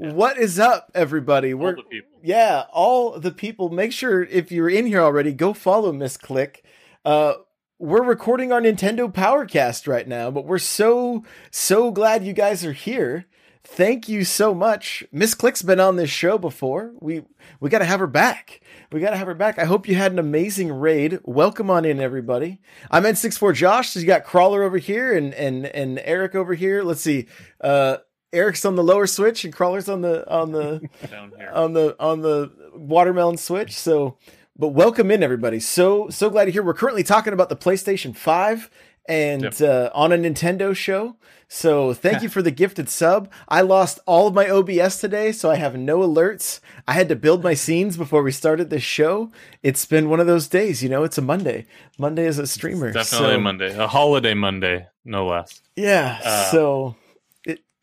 [0.02, 1.54] What is up, everybody?
[1.54, 2.18] We're the people.
[2.24, 3.70] yeah, all the people.
[3.70, 6.64] Make sure if you're in here already, go follow Miss Click.
[7.04, 7.34] Uh,
[7.78, 11.22] we're recording our Nintendo Powercast right now, but we're so
[11.52, 13.26] so glad you guys are here.
[13.62, 15.04] Thank you so much.
[15.12, 16.90] Miss Click's been on this show before.
[17.00, 17.22] We
[17.60, 18.60] we got to have her back.
[18.90, 19.60] We got to have her back.
[19.60, 21.20] I hope you had an amazing raid.
[21.22, 22.60] Welcome on in, everybody.
[22.90, 23.90] I'm N64 Josh.
[23.90, 26.82] So you got Crawler over here and and and Eric over here.
[26.82, 27.28] Let's see.
[27.60, 27.98] Uh,
[28.32, 30.80] Eric's on the lower switch and Crawler's on the on the
[31.10, 33.76] down here on the on the watermelon switch.
[33.76, 34.16] So,
[34.56, 35.60] but welcome in everybody.
[35.60, 36.62] So so glad to hear.
[36.62, 38.70] We're currently talking about the PlayStation Five
[39.06, 39.60] and Yep.
[39.60, 41.16] uh, on a Nintendo show.
[41.48, 43.30] So thank you for the gifted sub.
[43.48, 46.60] I lost all of my OBS today, so I have no alerts.
[46.88, 49.30] I had to build my scenes before we started this show.
[49.62, 51.02] It's been one of those days, you know.
[51.04, 51.66] It's a Monday.
[51.98, 52.92] Monday is a streamer.
[52.92, 56.18] definitely so- a monday a holiday monday no less yeah.
[56.24, 56.96] Uh, so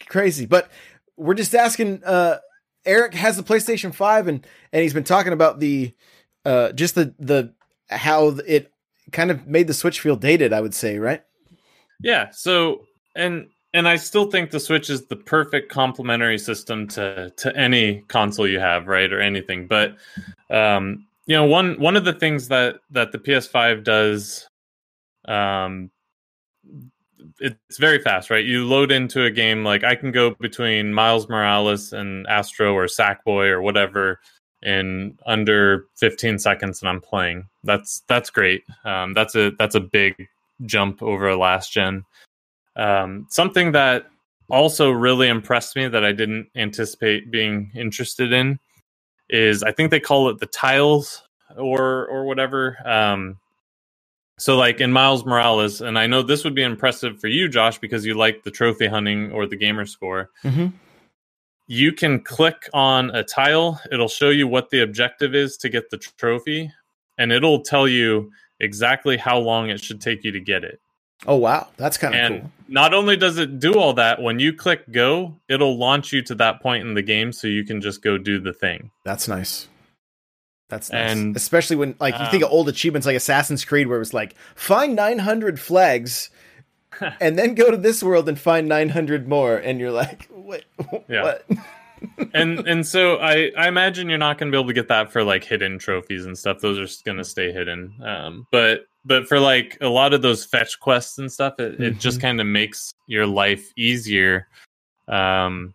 [0.09, 0.69] crazy, but
[1.15, 2.03] we're just asking.
[2.03, 2.39] Uh,
[2.85, 5.93] Eric has the PlayStation Five, and and he's been talking about the
[6.45, 7.53] uh, just the the
[7.89, 8.71] how it
[9.11, 10.51] kind of made the Switch feel dated.
[10.53, 11.23] I would say, right?
[12.01, 12.31] Yeah.
[12.31, 12.85] So
[13.15, 18.01] and and I still think the Switch is the perfect complementary system to to any
[18.07, 19.67] console you have, right, or anything.
[19.67, 19.97] But
[20.49, 24.47] um, you know, one one of the things that that the PS5 does
[25.25, 25.91] um,
[27.39, 28.45] it's very fast, right?
[28.45, 32.85] You load into a game like I can go between Miles Morales and Astro or
[32.85, 34.19] Sackboy or whatever
[34.61, 37.47] in under 15 seconds, and I'm playing.
[37.63, 38.63] That's that's great.
[38.85, 40.27] Um, that's a that's a big
[40.65, 42.05] jump over last gen.
[42.75, 44.07] Um, something that
[44.49, 48.59] also really impressed me that I didn't anticipate being interested in
[49.29, 51.23] is I think they call it the tiles
[51.57, 52.77] or or whatever.
[52.85, 53.37] Um,
[54.39, 57.77] so like in Miles Morales, and I know this would be impressive for you, Josh,
[57.77, 60.29] because you like the trophy hunting or the gamer score.
[60.43, 60.67] Mm-hmm.
[61.67, 65.89] You can click on a tile, it'll show you what the objective is to get
[65.89, 66.71] the trophy,
[67.17, 70.79] and it'll tell you exactly how long it should take you to get it.
[71.27, 72.51] Oh wow, that's kind of cool.
[72.69, 76.35] not only does it do all that, when you click go, it'll launch you to
[76.35, 78.89] that point in the game so you can just go do the thing.
[79.03, 79.67] That's nice.
[80.69, 81.11] That's nice.
[81.11, 83.99] And, especially when like you think of um, old achievements like Assassin's Creed where it
[83.99, 86.29] was like find 900 flags
[87.19, 90.63] and then go to this world and find 900 more and you're like what
[91.07, 91.23] Yeah.
[91.23, 91.45] what
[92.33, 95.11] and and so I I imagine you're not going to be able to get that
[95.11, 96.59] for like hidden trophies and stuff.
[96.59, 97.93] Those are just going to stay hidden.
[98.03, 101.99] Um, but but for like a lot of those fetch quests and stuff, it, it
[101.99, 104.47] just kind of makes your life easier.
[105.07, 105.73] Um,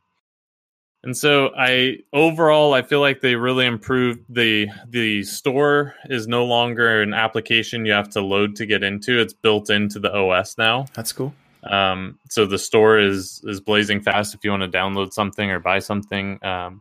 [1.05, 6.44] and so I overall I feel like they really improved the the store is no
[6.44, 9.20] longer an application you have to load to get into.
[9.20, 10.86] It's built into the OS now.
[10.94, 11.34] That's cool.
[11.64, 15.61] Um, so the store is is blazing fast if you want to download something or
[15.61, 16.42] buy something.
[16.42, 16.80] Um,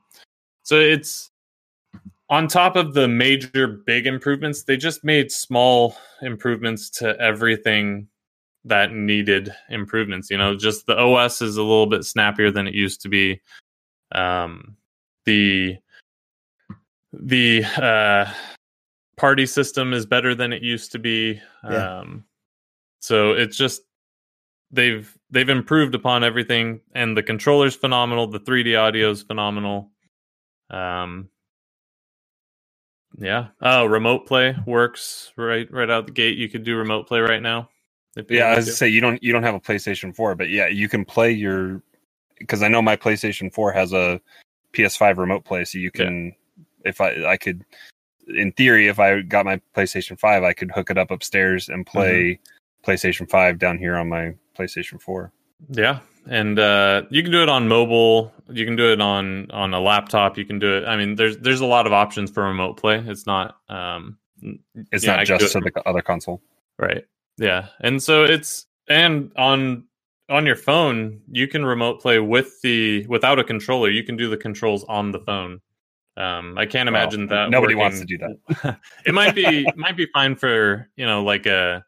[0.63, 1.29] so it's
[2.29, 4.63] on top of the major big improvements.
[4.63, 8.07] They just made small improvements to everything
[8.65, 10.29] that needed improvements.
[10.29, 13.41] You know, just the OS is a little bit snappier than it used to be.
[14.13, 14.77] Um,
[15.25, 15.77] the
[17.13, 18.31] the uh,
[19.17, 21.41] party system is better than it used to be.
[21.63, 21.99] Yeah.
[21.99, 22.25] Um,
[22.99, 23.83] so it's just
[24.71, 28.27] they've they've improved upon everything, and the controller's phenomenal.
[28.27, 29.89] The 3D audio is phenomenal.
[30.69, 31.29] Um,
[33.17, 33.47] yeah.
[33.61, 36.37] Oh, remote play works right right out the gate.
[36.37, 37.69] You could do remote play right now.
[38.29, 38.71] Yeah, I was to.
[38.71, 41.31] to say you don't you don't have a PlayStation 4, but yeah, you can play
[41.31, 41.81] your
[42.39, 44.19] because I know my PlayStation 4 has a
[44.73, 46.33] PS5 remote play, so you can
[46.85, 47.63] if I I could
[48.27, 51.85] in theory if I got my PlayStation 5, I could hook it up upstairs and
[51.85, 52.39] play
[52.85, 55.31] PlayStation 5 down here on my PlayStation 4.
[55.69, 58.33] Yeah, and uh, you can do it on mobile.
[58.49, 60.37] You can do it on on a laptop.
[60.37, 60.85] You can do it.
[60.85, 62.99] I mean, there's there's a lot of options for remote play.
[63.05, 63.57] It's not.
[63.69, 64.17] Um,
[64.91, 66.41] It's yeah, not just to it- the other console.
[66.77, 67.05] Right.
[67.37, 67.67] Yeah.
[67.79, 69.85] And so it's and on
[70.29, 73.89] on your phone, you can remote play with the without a controller.
[73.89, 75.59] You can do the controls on the phone.
[76.15, 78.79] Um, I can't Well, imagine that nobody wants to do that.
[79.05, 81.83] it might be might be fine for you know like a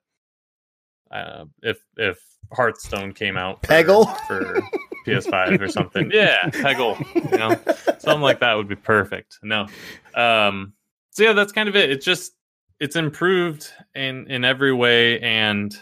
[1.12, 2.20] uh, if if
[2.52, 4.28] Hearthstone came out for, Peggle?
[4.28, 4.62] for
[5.08, 6.12] PS5 or something.
[6.14, 6.98] Yeah, Peggle.
[7.32, 9.40] You know, something like that would be perfect.
[9.44, 9.68] No.
[10.16, 10.74] Um,
[11.12, 11.92] so yeah, that's kind of it.
[11.92, 12.34] It's just
[12.80, 15.76] it's improved in in every way, and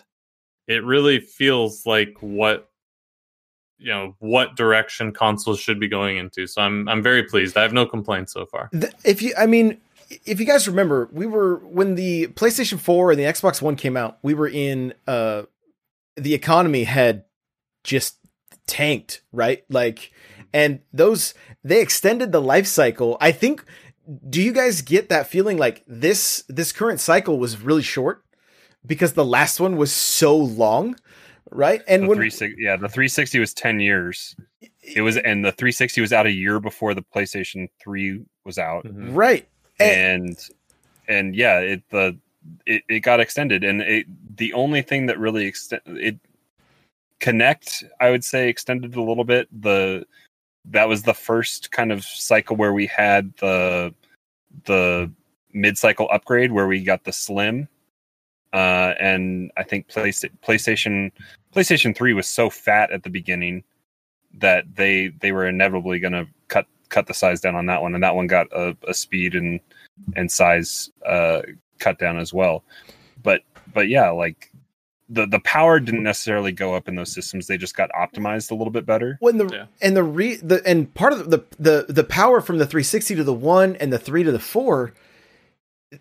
[0.68, 2.70] it really feels like what
[3.78, 6.48] you know what direction consoles should be going into.
[6.48, 7.58] So I'm I'm very pleased.
[7.58, 8.70] I have no complaints so far.
[9.04, 9.82] If you i mean
[10.26, 13.98] if you guys remember we were when the playstation 4 and the xbox one came
[13.98, 15.44] out we were in uh
[16.16, 17.26] the economy had
[17.84, 18.18] just
[18.68, 20.12] tanked right like
[20.54, 21.34] and those
[21.64, 23.66] they extended the life cycle i think
[24.30, 28.24] do you guys get that feeling like this this current cycle was really short
[28.86, 30.96] because the last one was so long
[31.52, 34.36] right and The when 360, yeah, the 360 was 10 years.
[34.82, 38.86] It was and the 360 was out a year before the PlayStation 3 was out.
[38.86, 39.16] Mhm.
[39.16, 39.48] right
[39.80, 40.50] and, and
[41.08, 42.18] and yeah it the
[42.66, 44.06] it, it got extended and it
[44.38, 46.20] the only thing that really extend it
[47.20, 50.06] Kinect i would say extended a little bit the
[50.66, 53.94] that was the first kind of cycle where we had the
[54.66, 55.10] the
[55.54, 57.68] mid-cycle upgrade where we got the slim
[58.54, 61.12] uh and i think Playsta- playstation
[61.54, 63.64] playstation 3 was so fat at the beginning
[64.40, 67.94] that they they were inevitably going to cut cut the size down on that one.
[67.96, 69.60] And that one got a, a speed and
[70.16, 71.42] and size uh
[71.80, 72.64] cut down as well.
[73.22, 73.42] But
[73.74, 74.52] but yeah like
[75.10, 77.46] the the power didn't necessarily go up in those systems.
[77.48, 79.18] They just got optimized a little bit better.
[79.20, 79.66] When the Yeah.
[79.82, 83.24] and the re the and part of the, the the power from the 360 to
[83.24, 84.94] the 1 and the 3 to the 4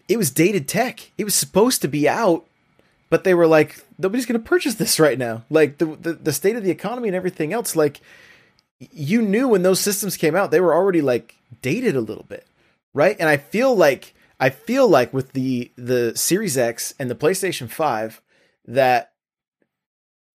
[0.09, 2.47] it was dated tech it was supposed to be out
[3.11, 6.32] but they were like nobody's going to purchase this right now like the, the the
[6.32, 8.01] state of the economy and everything else like
[8.78, 12.47] you knew when those systems came out they were already like dated a little bit
[12.95, 17.14] right and i feel like i feel like with the the series x and the
[17.14, 18.20] playstation 5
[18.66, 19.12] that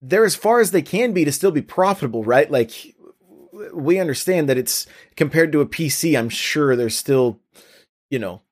[0.03, 2.51] they're as far as they can be to still be profitable, right?
[2.51, 2.95] Like
[3.73, 4.87] we understand that it's
[5.17, 6.19] compared to a PC.
[6.19, 7.39] I'm sure there's still,
[8.11, 8.43] you know,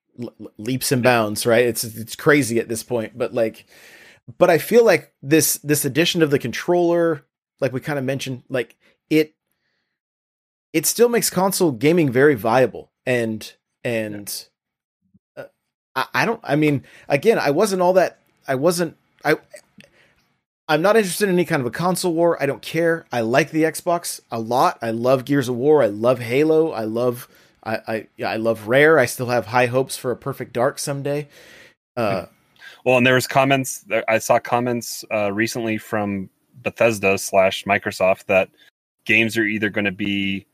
[0.57, 1.65] leaps and bounds, right?
[1.65, 3.65] It's it's crazy at this point, but like,
[4.37, 7.25] but I feel like this this addition of the controller,
[7.59, 8.75] like we kind of mentioned, like
[9.09, 9.35] it
[10.73, 13.53] it still makes console gaming very viable and
[13.83, 14.47] and
[15.35, 15.45] uh,
[15.95, 18.95] I, I don't i mean again i wasn't all that i wasn't
[19.25, 19.35] i
[20.67, 22.41] i'm not interested in any kind of a console war.
[22.41, 23.05] I don't care.
[23.11, 24.77] I like the xbox a lot.
[24.81, 25.83] I love gears of war.
[25.83, 26.71] I love halo.
[26.71, 27.27] I love
[27.63, 30.79] i i yeah, i love rare i still have high hopes for a perfect dark
[30.79, 31.27] someday
[31.97, 32.25] uh
[32.85, 36.29] well and there was comments i saw comments uh recently from
[36.63, 38.49] bethesda slash microsoft that
[39.05, 40.45] games are either going to be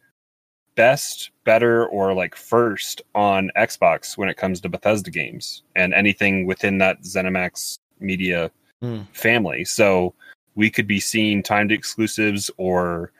[0.77, 6.45] best, better, or like first on Xbox when it comes to Bethesda games and anything
[6.45, 8.49] within that ZeniMax media
[8.81, 9.05] mm.
[9.11, 9.65] family.
[9.65, 10.13] So
[10.55, 13.11] we could be seeing timed exclusives or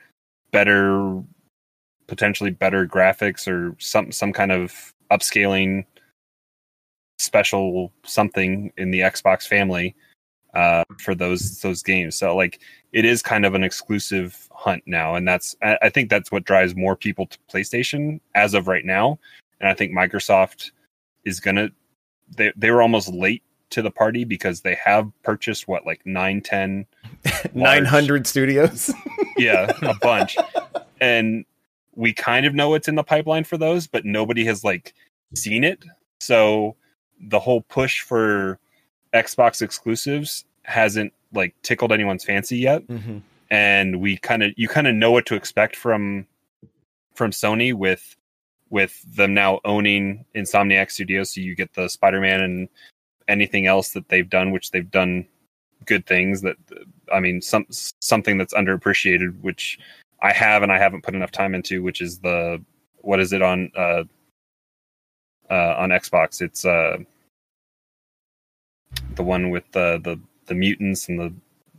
[0.51, 1.21] better
[2.07, 5.85] potentially better graphics or some some kind of upscaling
[7.19, 9.95] special something in the Xbox family
[10.53, 12.17] uh, for those those games.
[12.17, 12.59] So like
[12.93, 16.75] it is kind of an exclusive hunt now, and that's I think that's what drives
[16.75, 19.19] more people to PlayStation as of right now.
[19.59, 20.71] And I think Microsoft
[21.25, 21.69] is gonna
[22.35, 26.41] they they were almost late to the party because they have purchased what like 9
[26.41, 26.85] 10
[27.53, 28.93] 900 studios
[29.35, 30.37] yeah a bunch
[31.01, 31.43] and
[31.97, 34.93] we kind of know it's in the pipeline for those but nobody has like
[35.35, 35.83] seen it
[36.19, 36.75] so
[37.19, 38.59] the whole push for
[39.13, 42.85] xbox exclusives hasn't like tickled anyone's fancy yet.
[42.87, 43.19] Mm-hmm.
[43.49, 46.27] And we kind of you kind of know what to expect from
[47.15, 48.15] from Sony with
[48.69, 51.33] with them now owning Insomniac Studios.
[51.33, 52.69] So you get the Spider Man and
[53.27, 55.25] anything else that they've done, which they've done
[55.85, 56.41] good things.
[56.41, 56.57] That
[57.13, 59.79] I mean, some something that's underappreciated, which
[60.21, 62.63] I have and I haven't put enough time into, which is the
[62.97, 64.03] what is it on uh,
[65.49, 66.41] uh on Xbox?
[66.41, 66.97] It's uh
[69.15, 71.33] the one with the the the mutants and the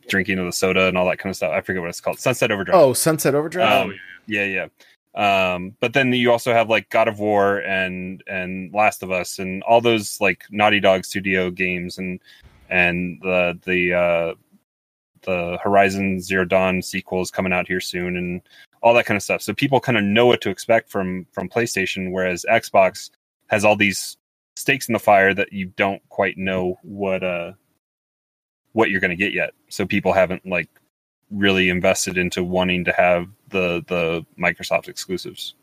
[0.08, 1.52] drinking of the soda and all that kind of stuff.
[1.52, 2.18] I forget what it's called.
[2.18, 2.80] Sunset Overdrive.
[2.80, 3.86] Oh, Sunset Overdrive.
[3.86, 4.66] Um, yeah, yeah.
[5.14, 9.38] Um, but then you also have like God of War and and Last of Us
[9.38, 12.20] and all those like Naughty Dog Studio games and
[12.70, 14.34] and the the uh,
[15.22, 18.42] the Horizon Zero Dawn sequels coming out here soon and
[18.82, 19.42] all that kind of stuff.
[19.42, 23.10] So people kind of know what to expect from from PlayStation, whereas Xbox
[23.48, 24.16] has all these
[24.56, 27.52] stakes in the fire that you don't quite know what uh
[28.72, 29.54] what you're going to get yet.
[29.68, 30.68] So people haven't like
[31.30, 35.54] really invested into wanting to have the the Microsoft exclusives.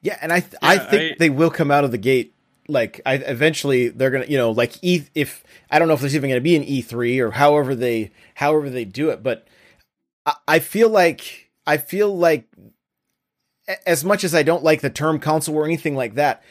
[0.00, 2.34] Yeah, and I th- yeah, I think I, they will come out of the gate
[2.68, 6.16] like I eventually they're gonna you know like E if I don't know if there's
[6.16, 9.46] even gonna be an E3 or however they however they do it, but
[10.24, 12.48] I, I feel like I feel like
[13.86, 16.42] as much as I don't like the term console or anything like that,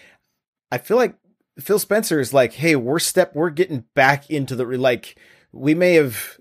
[0.72, 1.16] I feel like
[1.60, 5.18] Phil Spencer is like, hey, we're step, we're getting back into the like
[5.52, 6.38] we may have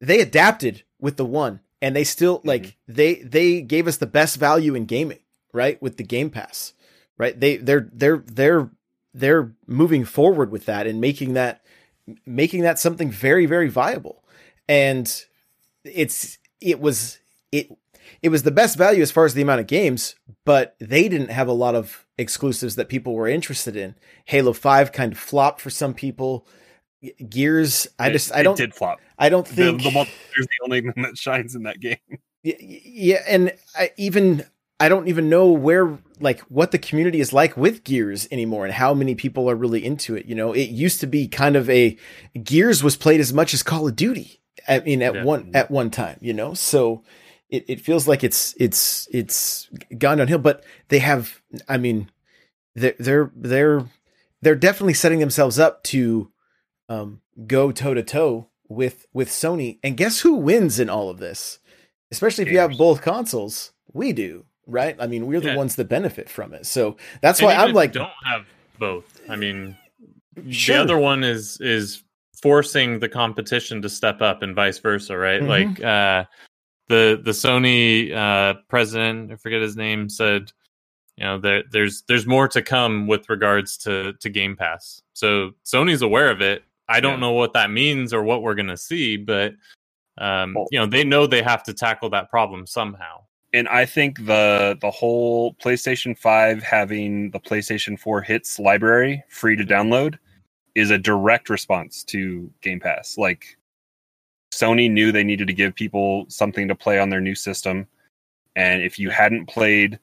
[0.00, 2.48] they adapted with the one and they still mm-hmm.
[2.48, 5.20] like they they gave us the best value in gaming
[5.52, 6.74] right with the game pass
[7.20, 8.70] right they they're they're they're
[9.12, 11.62] they're moving forward with that and making that
[12.24, 14.24] making that something very very viable
[14.68, 15.26] and
[15.84, 17.18] it's it was
[17.52, 17.70] it
[18.22, 20.14] it was the best value as far as the amount of games,
[20.44, 23.94] but they didn't have a lot of exclusives that people were interested in.
[24.26, 26.46] Halo 5 kind of flopped for some people.
[27.28, 29.00] Gears, I it, just I don't did flop.
[29.18, 30.00] I don't think the, the
[30.36, 31.96] is the only thing that shines in that game.
[32.42, 34.44] Yeah, yeah and I even
[34.78, 38.74] I don't even know where like what the community is like with Gears anymore and
[38.74, 40.26] how many people are really into it.
[40.26, 41.96] You know, it used to be kind of a
[42.42, 44.40] Gears was played as much as Call of Duty.
[44.68, 45.24] I mean, at yeah.
[45.24, 46.54] one at one time, you know.
[46.54, 47.02] So
[47.48, 49.68] it, it feels like it's it's it's
[49.98, 50.38] gone downhill.
[50.38, 52.10] But they have, I mean,
[52.74, 53.86] they're they're they're
[54.42, 56.30] they're definitely setting themselves up to
[56.88, 59.78] um, go toe to toe with with Sony.
[59.82, 61.58] And guess who wins in all of this?
[62.12, 64.96] Especially if you have both consoles, we do, right?
[64.98, 65.56] I mean, we're the yeah.
[65.56, 66.66] ones that benefit from it.
[66.66, 68.46] So that's and why I'm like, don't have
[68.78, 69.20] both.
[69.28, 69.76] I mean,
[70.50, 70.76] sure.
[70.76, 72.02] the other one is is
[72.42, 75.42] forcing the competition to step up and vice versa, right?
[75.42, 75.78] Mm-hmm.
[75.78, 76.24] Like uh
[76.90, 80.50] the the Sony uh, president, I forget his name, said,
[81.16, 85.00] you know, there, there's there's more to come with regards to to Game Pass.
[85.14, 86.64] So Sony's aware of it.
[86.88, 87.20] I don't yeah.
[87.20, 89.54] know what that means or what we're gonna see, but
[90.18, 93.22] um, you know, they know they have to tackle that problem somehow.
[93.52, 99.56] And I think the the whole PlayStation 5 having the PlayStation 4 hits library free
[99.56, 100.18] to download
[100.74, 103.18] is a direct response to Game Pass.
[103.18, 103.58] Like
[104.52, 107.88] Sony knew they needed to give people something to play on their new system,
[108.54, 109.98] and if you hadn't played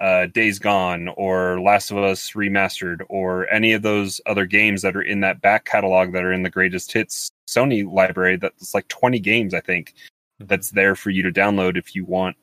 [0.00, 4.96] uh, Days Gone or Last of Us Remastered or any of those other games that
[4.96, 8.88] are in that back catalog that are in the greatest hits Sony library, that's like
[8.88, 9.94] 20 games, I think,
[10.38, 12.36] that's there for you to download if you want.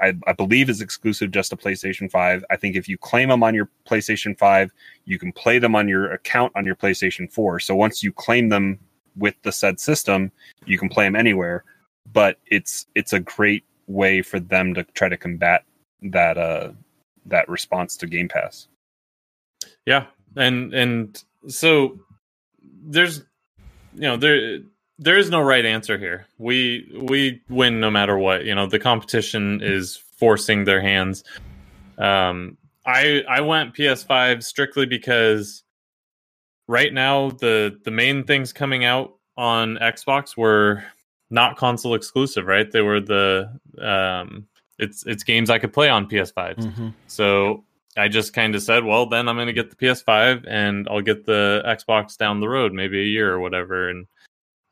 [0.00, 2.44] I, I believe is exclusive just to PlayStation 5.
[2.50, 4.70] I think if you claim them on your PlayStation 5,
[5.04, 7.60] you can play them on your account on your PlayStation 4.
[7.60, 8.78] So once you claim them
[9.16, 10.30] with the said system,
[10.66, 11.64] you can play them anywhere.
[12.12, 15.64] But it's it's a great way for them to try to combat
[16.02, 16.72] that uh
[17.26, 18.68] that response to Game Pass.
[19.86, 21.98] Yeah, and and so
[22.62, 23.18] there's
[23.94, 24.60] you know there
[24.98, 26.26] there is no right answer here.
[26.38, 28.44] We we win no matter what.
[28.44, 31.24] You know, the competition is forcing their hands.
[31.98, 35.64] Um, I I went PS5 strictly because
[36.68, 40.84] right now the the main things coming out on Xbox were
[41.30, 42.70] not console exclusive, right?
[42.70, 44.46] They were the um,
[44.78, 46.56] it's it's games I could play on PS5.
[46.56, 46.88] Mm-hmm.
[47.06, 47.64] So
[47.96, 51.00] I just kind of said, well, then I'm going to get the PS5 and I'll
[51.00, 53.88] get the Xbox down the road, maybe a year or whatever.
[53.88, 54.06] And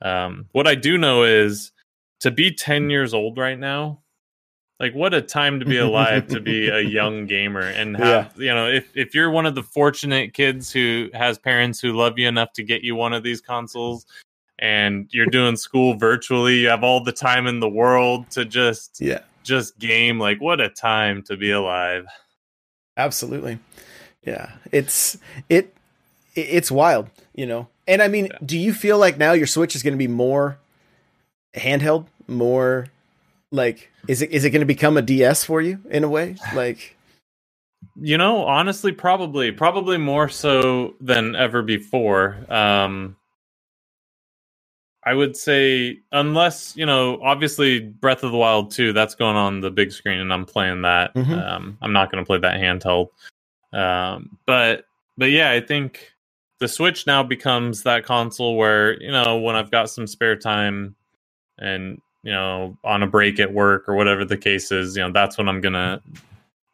[0.04, 1.72] um, what I do know is
[2.20, 4.00] to be 10 years old right now,
[4.78, 8.44] like what a time to be alive to be a young gamer and have, yeah.
[8.44, 12.18] you know, if, if you're one of the fortunate kids who has parents who love
[12.18, 14.04] you enough to get you one of these consoles
[14.58, 19.00] and you're doing school virtually, you have all the time in the world to just,
[19.00, 20.18] yeah, just game.
[20.18, 22.06] Like what a time to be alive.
[22.96, 23.58] Absolutely.
[24.22, 24.52] Yeah.
[24.70, 25.16] It's,
[25.48, 25.74] it,
[26.34, 28.38] it's wild, you know, and I mean, yeah.
[28.44, 30.58] do you feel like now your Switch is going to be more
[31.54, 32.88] handheld, more
[33.50, 36.36] like is it is it going to become a DS for you in a way?
[36.54, 36.96] Like
[37.96, 42.36] you know, honestly probably probably more so than ever before.
[42.48, 43.16] Um
[45.06, 49.60] I would say unless, you know, obviously Breath of the Wild 2, that's going on
[49.60, 51.14] the big screen and I'm playing that.
[51.14, 51.32] Mm-hmm.
[51.32, 53.08] Um I'm not going to play that handheld.
[53.72, 56.13] Um but but yeah, I think
[56.60, 60.94] the Switch now becomes that console where, you know, when I've got some spare time
[61.58, 65.12] and, you know, on a break at work or whatever the case is, you know,
[65.12, 66.00] that's when I'm going to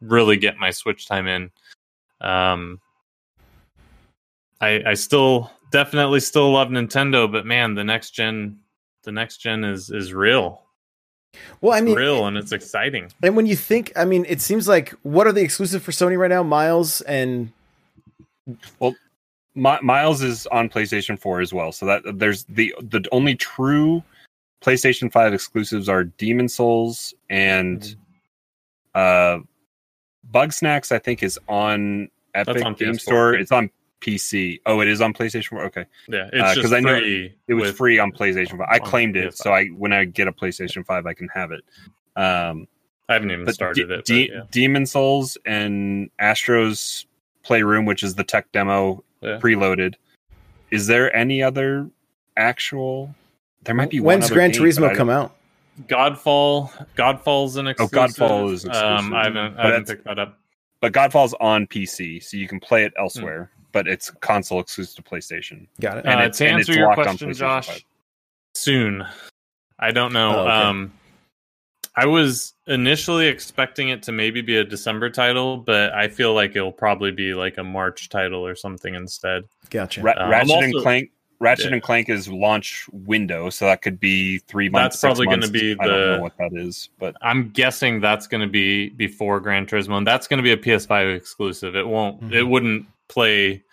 [0.00, 1.50] really get my Switch time in.
[2.20, 2.80] Um,
[4.60, 8.58] I, I still definitely still love Nintendo, but man, the next gen,
[9.04, 10.62] the next gen is, is real.
[11.60, 13.10] Well, I mean, real and it's exciting.
[13.22, 16.18] And when you think, I mean, it seems like what are the exclusive for Sony
[16.18, 16.42] right now?
[16.42, 17.52] Miles and
[18.78, 18.94] well,
[19.54, 21.72] Miles is on PlayStation 4 as well.
[21.72, 24.02] So that there's the the only true
[24.62, 28.00] PlayStation 5 exclusives are Demon Souls and mm-hmm.
[28.94, 29.44] uh
[30.30, 33.00] Bugsnax I think is on Epic on Game PS4.
[33.00, 33.34] Store.
[33.34, 33.70] It's on
[34.00, 34.60] PC.
[34.66, 35.64] Oh, it is on PlayStation 4.
[35.64, 35.86] Okay.
[36.08, 38.66] Yeah, it's because uh, I know it was free on PlayStation 5.
[38.70, 39.36] I claimed it, PS5.
[39.36, 41.64] so I when I get a PlayStation 5 I can have it.
[42.16, 42.68] Um
[43.08, 44.04] I haven't even started D- it.
[44.04, 44.42] D- yeah.
[44.52, 47.06] Demon Souls and Astro's
[47.42, 49.38] Playroom, which is the tech demo yeah.
[49.38, 49.94] preloaded.
[50.70, 51.88] Is there any other
[52.36, 53.14] actual?
[53.64, 54.00] There might be.
[54.00, 54.18] One?
[54.20, 55.36] When's Gran game, Turismo come out?
[55.86, 56.70] Godfall.
[56.96, 57.94] Godfall's an exclusive.
[57.94, 58.98] Oh, Godfall is exclusive.
[58.98, 60.38] Um, I haven't, I haven't picked that up.
[60.80, 63.50] But Godfall's on PC, so you can play it elsewhere.
[63.54, 63.60] Hmm.
[63.72, 65.68] But it's console exclusive to PlayStation.
[65.80, 66.06] Got it.
[66.06, 67.84] And uh, to answer your question, Josh, 5.
[68.54, 69.04] soon.
[69.78, 70.38] I don't know.
[70.38, 70.50] Oh, okay.
[70.50, 70.92] Um,
[71.96, 76.54] I was initially expecting it to maybe be a December title, but I feel like
[76.54, 79.44] it'll probably be like a March title or something instead.
[79.70, 80.00] Gotcha.
[80.02, 81.10] Ra- um, Ratchet also, and Clank.
[81.40, 81.72] Ratchet yeah.
[81.72, 85.00] and Clank is launch window, so that could be three months.
[85.00, 85.82] That's probably going to be the.
[85.82, 89.66] I don't know what that is, but I'm guessing that's going to be before Gran
[89.66, 91.74] Turismo, and that's going to be a PS5 exclusive.
[91.74, 92.20] It won't.
[92.20, 92.34] Mm-hmm.
[92.34, 93.64] It wouldn't play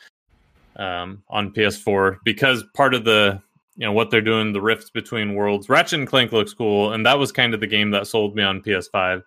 [0.77, 3.41] um, on PS4 because part of the
[3.77, 5.69] you know what they're doing, the rifts between worlds.
[5.69, 8.43] Ratchet and Clank looks cool, and that was kind of the game that sold me
[8.43, 9.23] on PS5,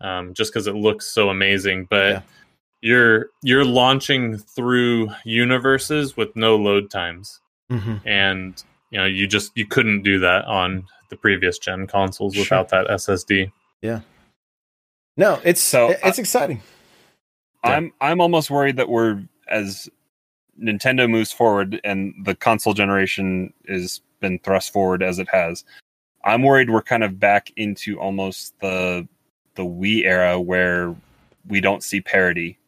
[0.00, 1.86] um, just because it looks so amazing.
[1.88, 2.20] But yeah.
[2.82, 7.40] you're you're launching through universes with no load times,
[7.70, 8.06] mm-hmm.
[8.06, 12.70] and you know you just you couldn't do that on the previous gen consoles without
[12.70, 13.52] that SSD.
[13.80, 14.00] Yeah.
[15.16, 16.62] No, it's so it's I, exciting.
[17.62, 19.88] I'm I'm almost worried that we're as
[20.60, 25.64] Nintendo moves forward and the console generation has been thrust forward as it has,
[26.24, 29.06] I'm worried we're kind of back into almost the
[29.54, 30.96] the Wii era where
[31.46, 32.58] we don't see parity.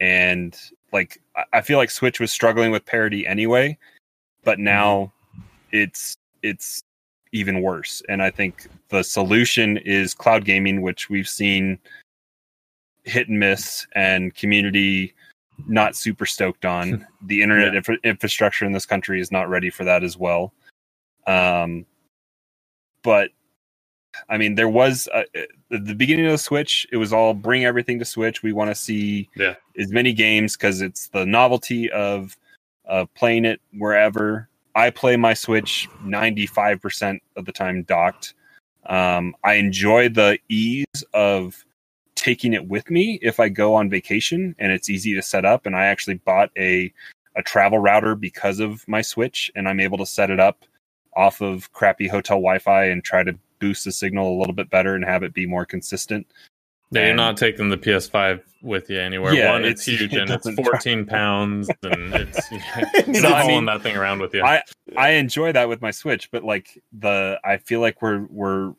[0.00, 0.56] And
[0.92, 1.20] like
[1.52, 3.78] I feel like Switch was struggling with parity anyway,
[4.44, 4.64] but mm-hmm.
[4.64, 5.12] now
[5.72, 6.82] it's it's
[7.32, 8.02] even worse.
[8.08, 11.78] And I think the solution is cloud gaming, which we've seen
[13.02, 15.14] hit and miss and community
[15.66, 17.06] not super stoked on.
[17.22, 17.78] the internet Yeah.
[17.78, 20.52] infra- infrastructure in this country is not ready for that as well.
[21.26, 21.86] Um,
[23.02, 23.30] but
[24.28, 25.28] I mean, there was at
[25.70, 26.86] the beginning of the Switch.
[26.92, 28.42] It was all bring everything to Switch.
[28.42, 29.54] We want to see Yeah.
[29.78, 32.36] as many games because it's the novelty of
[32.86, 34.48] of playing it wherever.
[34.76, 38.34] I play my Switch ninety five percent of the time docked.
[38.86, 41.64] Um, I enjoy the ease of
[42.24, 45.66] taking it with me if I go on vacation, and it's easy to set up.
[45.66, 46.92] And I actually bought a
[47.36, 50.64] a travel router because of my Switch, and I'm able to set it up
[51.16, 54.94] off of crappy hotel Wi-Fi and try to boost the signal a little bit better
[54.94, 56.26] and have it be more consistent.
[56.90, 59.34] Yeah, you're not taking the PS5 with you anywhere.
[59.34, 62.50] Yeah, One, it's, it's- huge it and it's doesn't 14 pounds, and it's
[63.06, 64.42] you're No, not I mean, that thing around with you.
[64.42, 64.62] I
[64.96, 68.74] I enjoy that with my Switch, but like the I feel like we're we're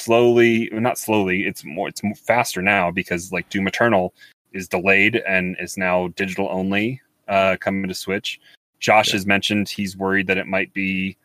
[0.00, 4.14] slowly not slowly it's more it's faster now because like Doom Eternal
[4.52, 8.40] is delayed and is now digital only uh coming to Switch.
[8.78, 11.16] Josh has mentioned he's worried that it might be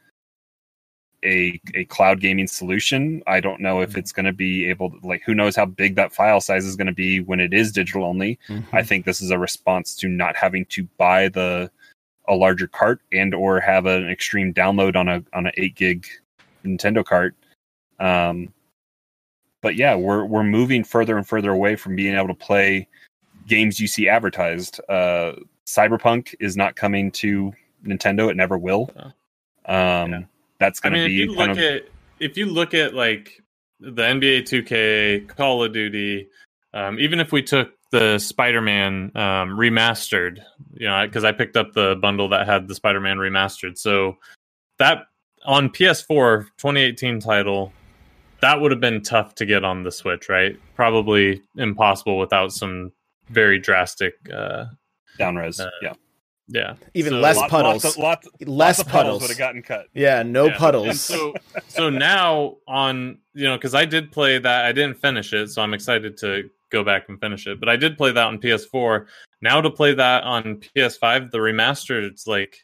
[1.25, 3.21] a a cloud gaming solution.
[3.27, 5.95] I don't know if it's going to be able to like who knows how big
[5.95, 8.39] that file size is going to be when it is digital only.
[8.71, 11.71] I think this is a response to not having to buy the
[12.27, 16.07] a larger cart and or have an extreme download on a on an eight gig
[16.63, 17.35] Nintendo cart.
[17.99, 18.53] Um,
[19.65, 22.87] but yeah, we're we're moving further and further away from being able to play
[23.47, 24.79] games you see advertised.
[24.87, 25.31] Uh,
[25.65, 27.51] Cyberpunk is not coming to
[27.83, 28.91] Nintendo; it never will.
[29.65, 30.19] Um, Yeah.
[30.59, 31.89] That's I going to mean, if be you kind look of at
[32.19, 33.41] if you look at like
[33.79, 36.27] the NBA 2K, Call of Duty,
[36.75, 40.43] um, even if we took the Spider-Man um, remastered,
[40.75, 44.17] you know, because I picked up the bundle that had the Spider-Man remastered, so
[44.77, 45.07] that
[45.43, 47.73] on PS4 2018 title,
[48.41, 50.57] that would have been tough to get on the Switch, right?
[50.75, 52.91] Probably impossible without some
[53.29, 54.65] very drastic, uh,
[55.19, 55.59] downres.
[55.65, 55.93] uh, yeah,
[56.47, 57.83] yeah, Even So- less Lot- puddles.
[57.83, 58.47] Lots of, lots, Less
[58.77, 59.21] lots of puddles.
[59.21, 59.87] would have gotten cut.
[59.93, 60.49] yeah, no Yeah.
[60.51, 61.01] And puddles.
[61.01, 61.33] so,
[61.69, 65.61] so now on, you know, because I did play that, I didn't finish it, so
[65.61, 67.59] I'm excited to go back and finish it.
[67.59, 69.05] But I did play that on PS4.
[69.41, 72.57] Now to play that on PS5, the remastered, it's like,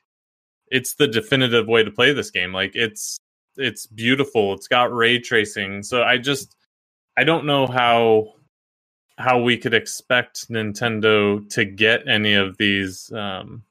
[0.68, 2.54] it's the definitive way to play this game.
[2.54, 3.18] Like it's,
[3.62, 4.54] it's beautiful.
[4.54, 5.84] It's got ray tracing.
[5.84, 6.56] So I just,
[7.18, 8.34] I don't know how,
[9.18, 13.64] how we could expect Nintendo to get any of these um,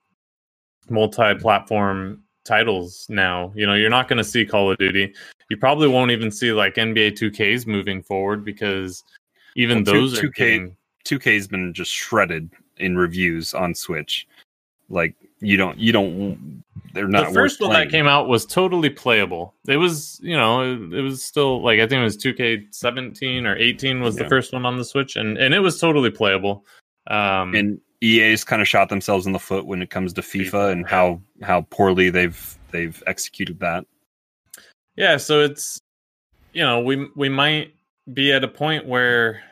[0.88, 3.52] multi-platform titles now.
[3.54, 5.12] You know, you're not going to see Call of Duty.
[5.48, 9.02] You probably won't even see like NBA 2Ks moving forward because
[9.56, 14.26] even Well, two- those are 2K getting 2K's been just shredded in reviews on Switch.
[14.88, 16.62] Like you don't you don't
[16.92, 19.54] they're not the first one that came out was totally playable.
[19.68, 23.56] It was, you know, it, it was still like I think it was 2K17 or
[23.56, 24.24] 18 was Yeah.
[24.24, 26.64] the first one on the Switch, and and it was totally playable.
[27.06, 30.50] Um, and EA's kind of shot themselves in the foot when it comes to FIFA,
[30.50, 33.84] FIFA, and how how poorly they've they've executed that.
[34.96, 35.80] yeah, so it's
[36.52, 37.74] you know we we might
[38.12, 39.42] be at a point where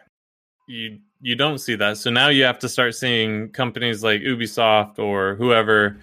[0.67, 1.97] you you don't see that.
[1.99, 5.97] So now you have to start seeing companies like Ubisoft or whoever,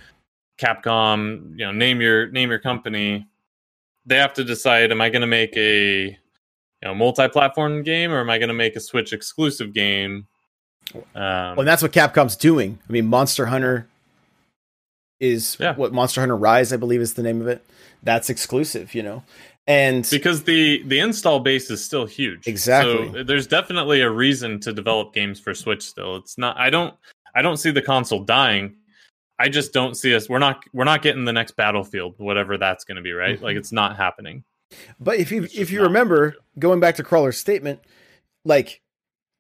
[0.57, 3.27] Capcom, you know, name your name your company.
[4.05, 6.17] They have to decide: Am I going to make a you
[6.83, 10.27] know multi-platform game, or am I going to make a Switch exclusive game?
[11.15, 12.79] Um, Well, that's what Capcom's doing.
[12.87, 13.87] I mean, Monster Hunter
[15.19, 15.75] is Yeah.
[15.75, 17.65] what Monster Hunter Rise, I believe, is the name of it.
[18.03, 19.23] That's exclusive, you know,
[19.65, 22.47] and because the the install base is still huge.
[22.47, 23.11] Exactly.
[23.13, 26.17] So there's definitely a reason to develop games for Switch still.
[26.17, 26.93] It's not I don't
[27.33, 28.75] I don't see the console dying.
[29.37, 32.83] I just don't see us we're not we're not getting the next Battlefield, whatever that's
[32.85, 33.37] going to be, right?
[33.39, 33.43] Mhm.
[33.43, 34.43] Like it's not happening.
[34.99, 37.79] But if you It's if you not remember going back to Crawler's statement,
[38.43, 38.81] like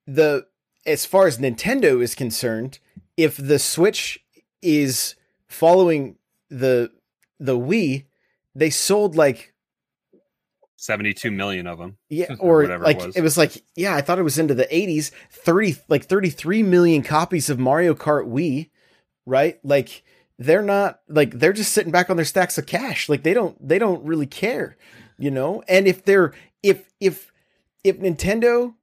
[0.05, 0.45] the
[0.85, 2.79] as far as Nintendo is concerned,
[3.17, 4.19] if the Switch
[4.61, 5.15] is
[5.47, 6.17] following
[6.49, 6.91] the
[7.39, 8.05] the Wii,
[8.53, 9.53] they sold like
[10.77, 11.97] Seventy two million of them.
[12.09, 13.15] yeah, Or or whatever it like was.
[13.15, 17.01] it was like yeah, I thought it was into the 80s, 30 like 33 million
[17.01, 18.69] copies of Mario Kart Wii,
[19.25, 19.59] right?
[19.63, 20.03] Like
[20.37, 23.07] they're not like they're just sitting back on their stacks of cash.
[23.09, 24.77] Like they don't they don't really care,
[25.17, 25.63] you know?
[25.67, 26.33] And if they're
[26.63, 27.31] if if
[27.83, 28.73] if Nintendo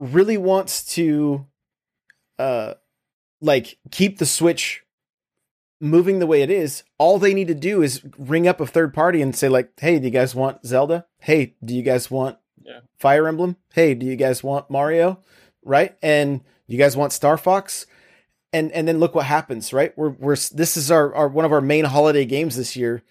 [0.00, 1.46] really wants to
[2.38, 2.74] uh
[3.40, 4.82] like keep the Switch
[5.80, 8.94] moving the way it is, all they need to do is ring up a third
[8.94, 11.06] party and say like, "Hey, do you guys want Zelda?
[11.18, 12.80] Hey, do you guys want Yeah.
[12.98, 13.56] Fire Emblem?
[13.74, 15.20] Hey, do you guys want Mario?
[15.62, 15.96] Right?
[16.02, 17.86] And you guys want Star Fox?"
[18.54, 19.92] And and then look what happens, right?
[19.98, 23.02] We're we're this is our, our one of our main holiday games this year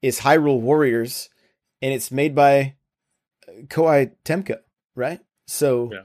[0.00, 1.28] is Hyrule Warriors
[1.82, 2.76] and it's made by
[3.48, 4.60] uh, Koei Tecmo,
[4.94, 5.20] right?
[5.46, 6.02] So Yeah.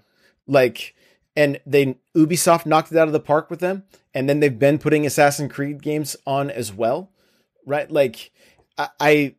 [0.47, 0.95] like
[1.35, 3.83] and they Ubisoft knocked it out of the park with them,
[4.15, 7.11] and then they've been putting Assassin's Creed games on as well,
[7.65, 7.89] right?
[7.91, 8.31] Like
[8.77, 9.35] I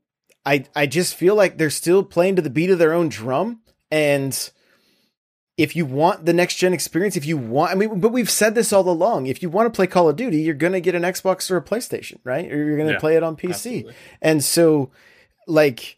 [0.46, 3.60] I, I just feel like they're still playing to the beat of their own drum,
[3.90, 4.50] and
[5.58, 8.54] if you want the next gen experience, if you want, I mean, but we've said
[8.54, 9.26] this all along.
[9.26, 11.56] If you want to play Call of Duty, you're going to get an Xbox or
[11.56, 12.50] a PlayStation, right?
[12.50, 13.50] Or you're going to Yeah, play it on PC.
[13.50, 13.94] absolutely.
[14.22, 14.90] And so,
[15.48, 15.96] like,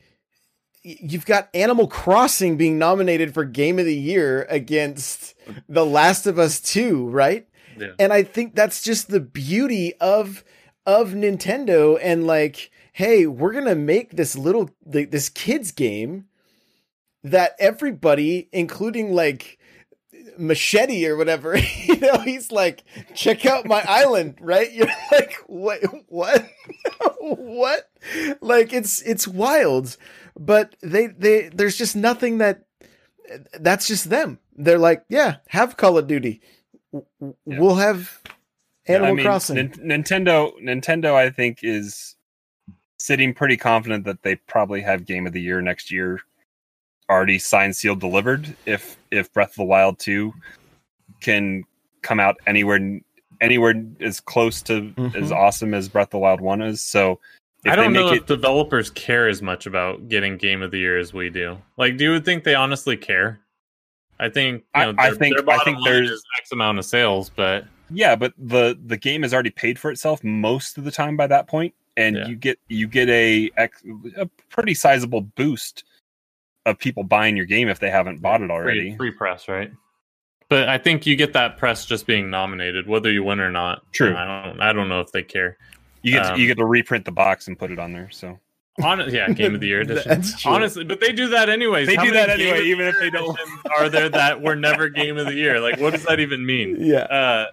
[0.82, 5.35] you've got Animal Crossing being nominated for Game of the Year against
[5.69, 7.47] The Last of Us 2, right?
[7.78, 7.89] Yeah.
[7.99, 10.43] And I think that's just the beauty of
[10.87, 16.24] of Nintendo and like, hey, we're gonna make this little like, this kids game
[17.24, 19.59] that everybody, including like
[20.38, 22.82] Machete or whatever, you know, he's like,
[23.14, 24.72] check out my island, right?
[24.72, 26.47] You're like, what, what,
[27.20, 27.90] what?
[28.40, 29.97] Like, it's it's wild,
[30.38, 32.64] but they they there's just nothing that
[33.60, 34.38] that's just them.
[34.56, 36.40] They're like, yeah, have Call of Duty.
[36.92, 37.59] W- w- Yeah.
[37.60, 38.20] We'll have
[38.86, 39.56] Animal I mean, Crossing.
[39.56, 42.16] Nin- Nintendo, Nintendo, I think is
[42.98, 46.20] sitting pretty confident that they probably have Game of the Year next year
[47.11, 48.55] already signed, sealed, delivered.
[48.66, 50.32] If if Breath of the Wild two
[51.20, 51.65] can
[52.03, 53.01] come out anywhere
[53.41, 55.32] anywhere as close to as Mhm.
[55.32, 57.19] awesome as Breath of the Wild one is, so
[57.65, 60.70] if I don't they know make if developers care as much about getting Game of
[60.70, 61.59] the Year as we do.
[61.77, 63.41] Like, do you think they honestly care?
[64.19, 66.78] I think you I- know, I their, think- their I think there's- is X amount
[66.78, 70.85] of sales, but Yeah, but the the game has already paid for itself most of
[70.85, 72.28] the time by that point, and Yeah.
[72.28, 75.85] you get you get a a pretty sizable boost
[76.66, 78.91] of people buying your game if they haven't bought it already.
[78.91, 79.70] free, free press, right?
[80.49, 83.82] But I think you get that press just being nominated, whether you win or not.
[83.93, 84.15] True.
[84.16, 84.61] I don't.
[84.61, 85.57] I don't know if they care.
[86.03, 88.11] You get to, Um, you get to reprint the box and put it on there.
[88.11, 88.39] So
[88.81, 90.23] Hon- yeah, Game of the Year edition.
[90.45, 91.87] Honestly, but they do that anyways.
[91.87, 93.39] They How do that Game anyway, even if they don't.
[93.77, 95.61] Are there that were never Game of the Year?
[95.61, 96.77] Like, what does that even mean?
[96.81, 97.03] yeah.
[97.03, 97.47] uh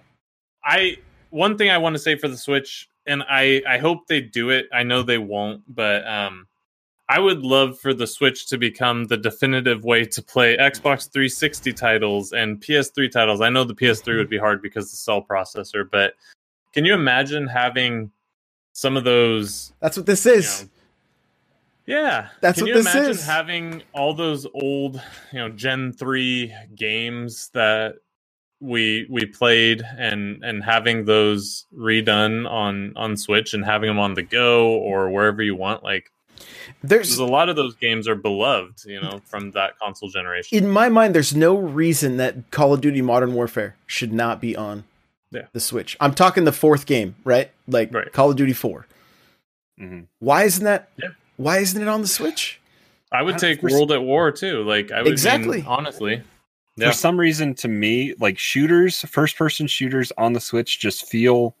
[0.64, 0.96] i
[1.30, 4.50] one thing i want to say for the switch and i i hope they do
[4.50, 6.47] it i know they won't but um
[7.08, 11.72] i would love for the switch to become the definitive way to play xbox 360
[11.72, 15.22] titles and ps3 titles i know the ps3 would be hard because of the cell
[15.22, 16.14] processor but
[16.74, 18.10] can you imagine having
[18.72, 20.62] some of those That's what this you is.
[20.62, 20.68] know,
[21.86, 23.24] yeah, That's Can what you this imagine is.
[23.24, 25.02] having all those old,
[25.32, 27.94] you know, Gen three games that
[28.60, 34.14] we we played and and having those redone on on Switch and having them on
[34.14, 35.82] the go or wherever you want?
[35.82, 36.12] Like,
[36.82, 40.56] There's there's a lot of those games are beloved, you know, from that console generation.
[40.56, 44.56] in my mind, there's no reason that Call of Duty Modern Warfare should not be
[44.56, 44.84] on
[45.30, 45.42] Yeah.
[45.52, 45.96] the Switch.
[46.00, 47.50] I'm talking the fourth game, right?
[47.66, 48.12] Like Right.
[48.12, 48.86] Call of Duty 4.
[49.80, 50.06] mhm.
[50.20, 50.88] Why isn't that?
[51.02, 51.10] Yeah.
[51.36, 52.60] Why isn't it on the Switch?
[53.12, 54.62] I would Uh, take for World at War too.
[54.64, 55.58] Like, I would Exactly.
[55.58, 56.22] mean, honestly.
[56.76, 56.90] Yeah.
[56.90, 61.56] for some reason, to me, like shooters, first person shooters on the Switch just feel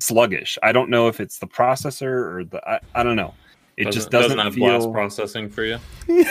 [0.00, 0.58] sluggish.
[0.62, 3.34] I don't know if it's the processor or the I, I don't know.
[3.78, 4.66] It just doesn't, have feel.
[4.66, 5.78] blast processing for you.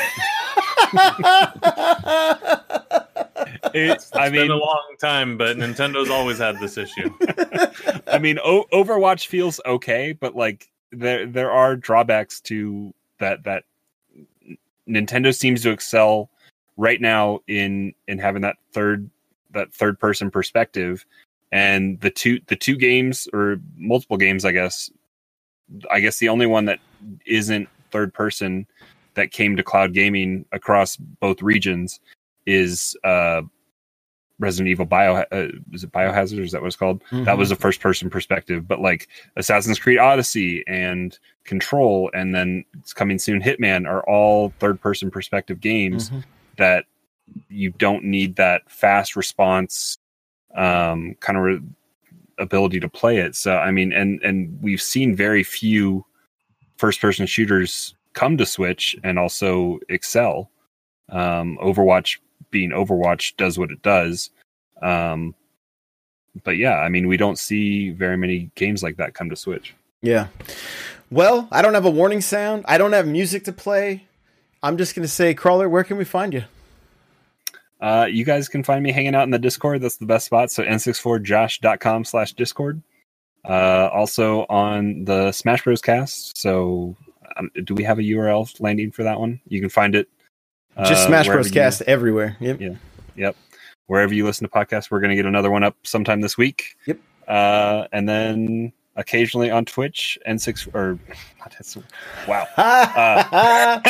[3.74, 7.10] It's, I It's been a long time, but Nintendo's always had this issue.
[8.08, 13.44] I mean, o- Overwatch feels okay, but like there there are drawbacks to that.
[13.44, 13.64] That
[14.88, 16.30] Nintendo seems to excel
[16.76, 19.10] right now in in having that third
[19.52, 21.06] that third person perspective,
[21.52, 24.90] and the two the two games or multiple games, I guess.
[25.92, 26.80] I guess the only one that
[27.26, 28.66] isn't third person
[29.16, 32.00] that came to cloud gaming across both regions
[32.46, 33.42] is uh
[34.40, 36.40] Resident Evil Bio uh, is it Biohazard?
[36.44, 37.02] Is that what it's called?
[37.12, 42.64] That was a first person perspective, but like Assassin's Creed Odyssey and Control, and then
[42.80, 46.24] it's coming soon Hitman are all third person perspective games Mhm.
[46.58, 46.86] that
[47.50, 49.98] you don't need that fast response
[50.56, 51.62] um, kind of re-
[52.40, 53.36] ability to play it.
[53.36, 56.06] So I mean, and and we've seen very few
[56.78, 60.50] first person shooters come to Switch and also excel.
[61.10, 62.20] Um, Overwatch
[62.52, 64.30] being Overwatch does what it does.
[64.82, 65.36] Um,
[66.44, 69.76] but yeah, I mean, we don't see very many games like that come to Switch.
[70.02, 70.28] Yeah.
[71.10, 72.66] Well, I don't have a warning sound.
[72.68, 74.06] I don't have music to play.
[74.62, 76.44] I'm just gonna say, crawler, where can we find you?
[77.80, 79.82] Uh, you guys can find me hanging out in the Discord.
[79.82, 80.52] That's the best spot.
[80.52, 82.82] So n64josh.com slash Discord.
[83.48, 85.82] Uh, also on the Smash Bros.
[85.82, 86.38] cast.
[86.38, 86.96] So
[87.38, 89.40] um, do we have a URL landing for that one?
[89.48, 90.10] You can find it.
[90.80, 91.48] Just uh, Smash wherever Bros.
[91.48, 92.36] you- Cast everywhere.
[92.40, 92.62] Yep.
[92.62, 92.76] Yeah.
[93.16, 93.36] Yep.
[93.88, 96.76] Wherever you listen to podcasts, we're going to get another one up sometime this week.
[96.88, 97.00] Yep.
[97.28, 101.00] Uh, and then occasionally on Twitch, N6 or
[102.28, 102.48] wow.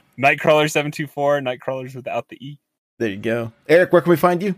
[0.18, 2.58] Nightcrawler seven two four, Nightcrawlers without the E.
[3.00, 3.92] there you go, Eric.
[3.92, 4.54] Where can we find you?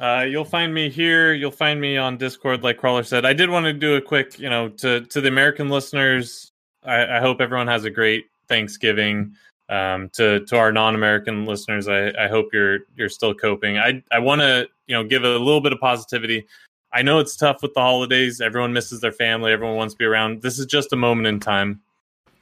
[0.00, 1.32] Uh, you'll find me here.
[1.32, 3.24] You'll find me on Discord, like Crawler said.
[3.24, 6.50] I did want to do a quick, you know, to to the American listeners.
[6.84, 9.34] I, I hope everyone has a great Thanksgiving.
[9.68, 13.78] Um, to to our non-American listeners, I, I hope you're you're still coping.
[13.78, 16.46] I I want to you know give a little bit of positivity.
[16.92, 18.40] I know it's tough with the holidays.
[18.40, 19.52] Everyone misses their family.
[19.52, 20.42] Everyone wants to be around.
[20.42, 21.80] This is just a moment in time.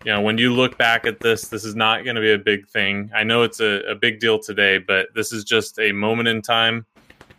[0.04, 2.38] You know, when you look back at this, this is not going to be a
[2.38, 3.10] big thing.
[3.14, 6.42] I know it's a, a big deal today, but this is just a moment in
[6.42, 6.84] time,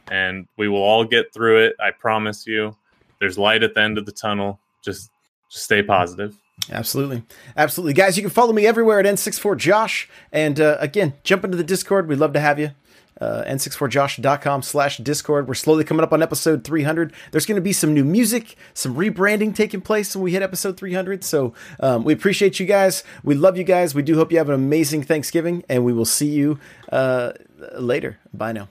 [0.09, 1.75] and we will all get through it.
[1.79, 2.75] I promise you.
[3.19, 4.59] There's light at the end of the tunnel.
[4.83, 5.11] Just
[5.49, 6.37] just stay positive.
[6.71, 7.23] Absolutely.
[7.55, 7.93] Absolutely.
[7.93, 10.07] Guys, you can follow me everywhere at N64Josh.
[10.31, 12.07] And uh, again, jump into the Discord.
[12.07, 12.71] We'd love to have you.
[13.19, 15.47] Uh, N64Josh.com slash Discord.
[15.47, 17.13] We're slowly coming up on episode 300.
[17.31, 20.77] There's going to be some new music, some rebranding taking place when we hit episode
[20.77, 21.23] 300.
[21.23, 23.03] So um, we appreciate you guys.
[23.23, 23.95] We love you guys.
[23.95, 26.59] We do hope you have an amazing Thanksgiving, and we will see you
[26.91, 27.31] uh,
[27.77, 28.19] later.
[28.33, 28.69] Bye now.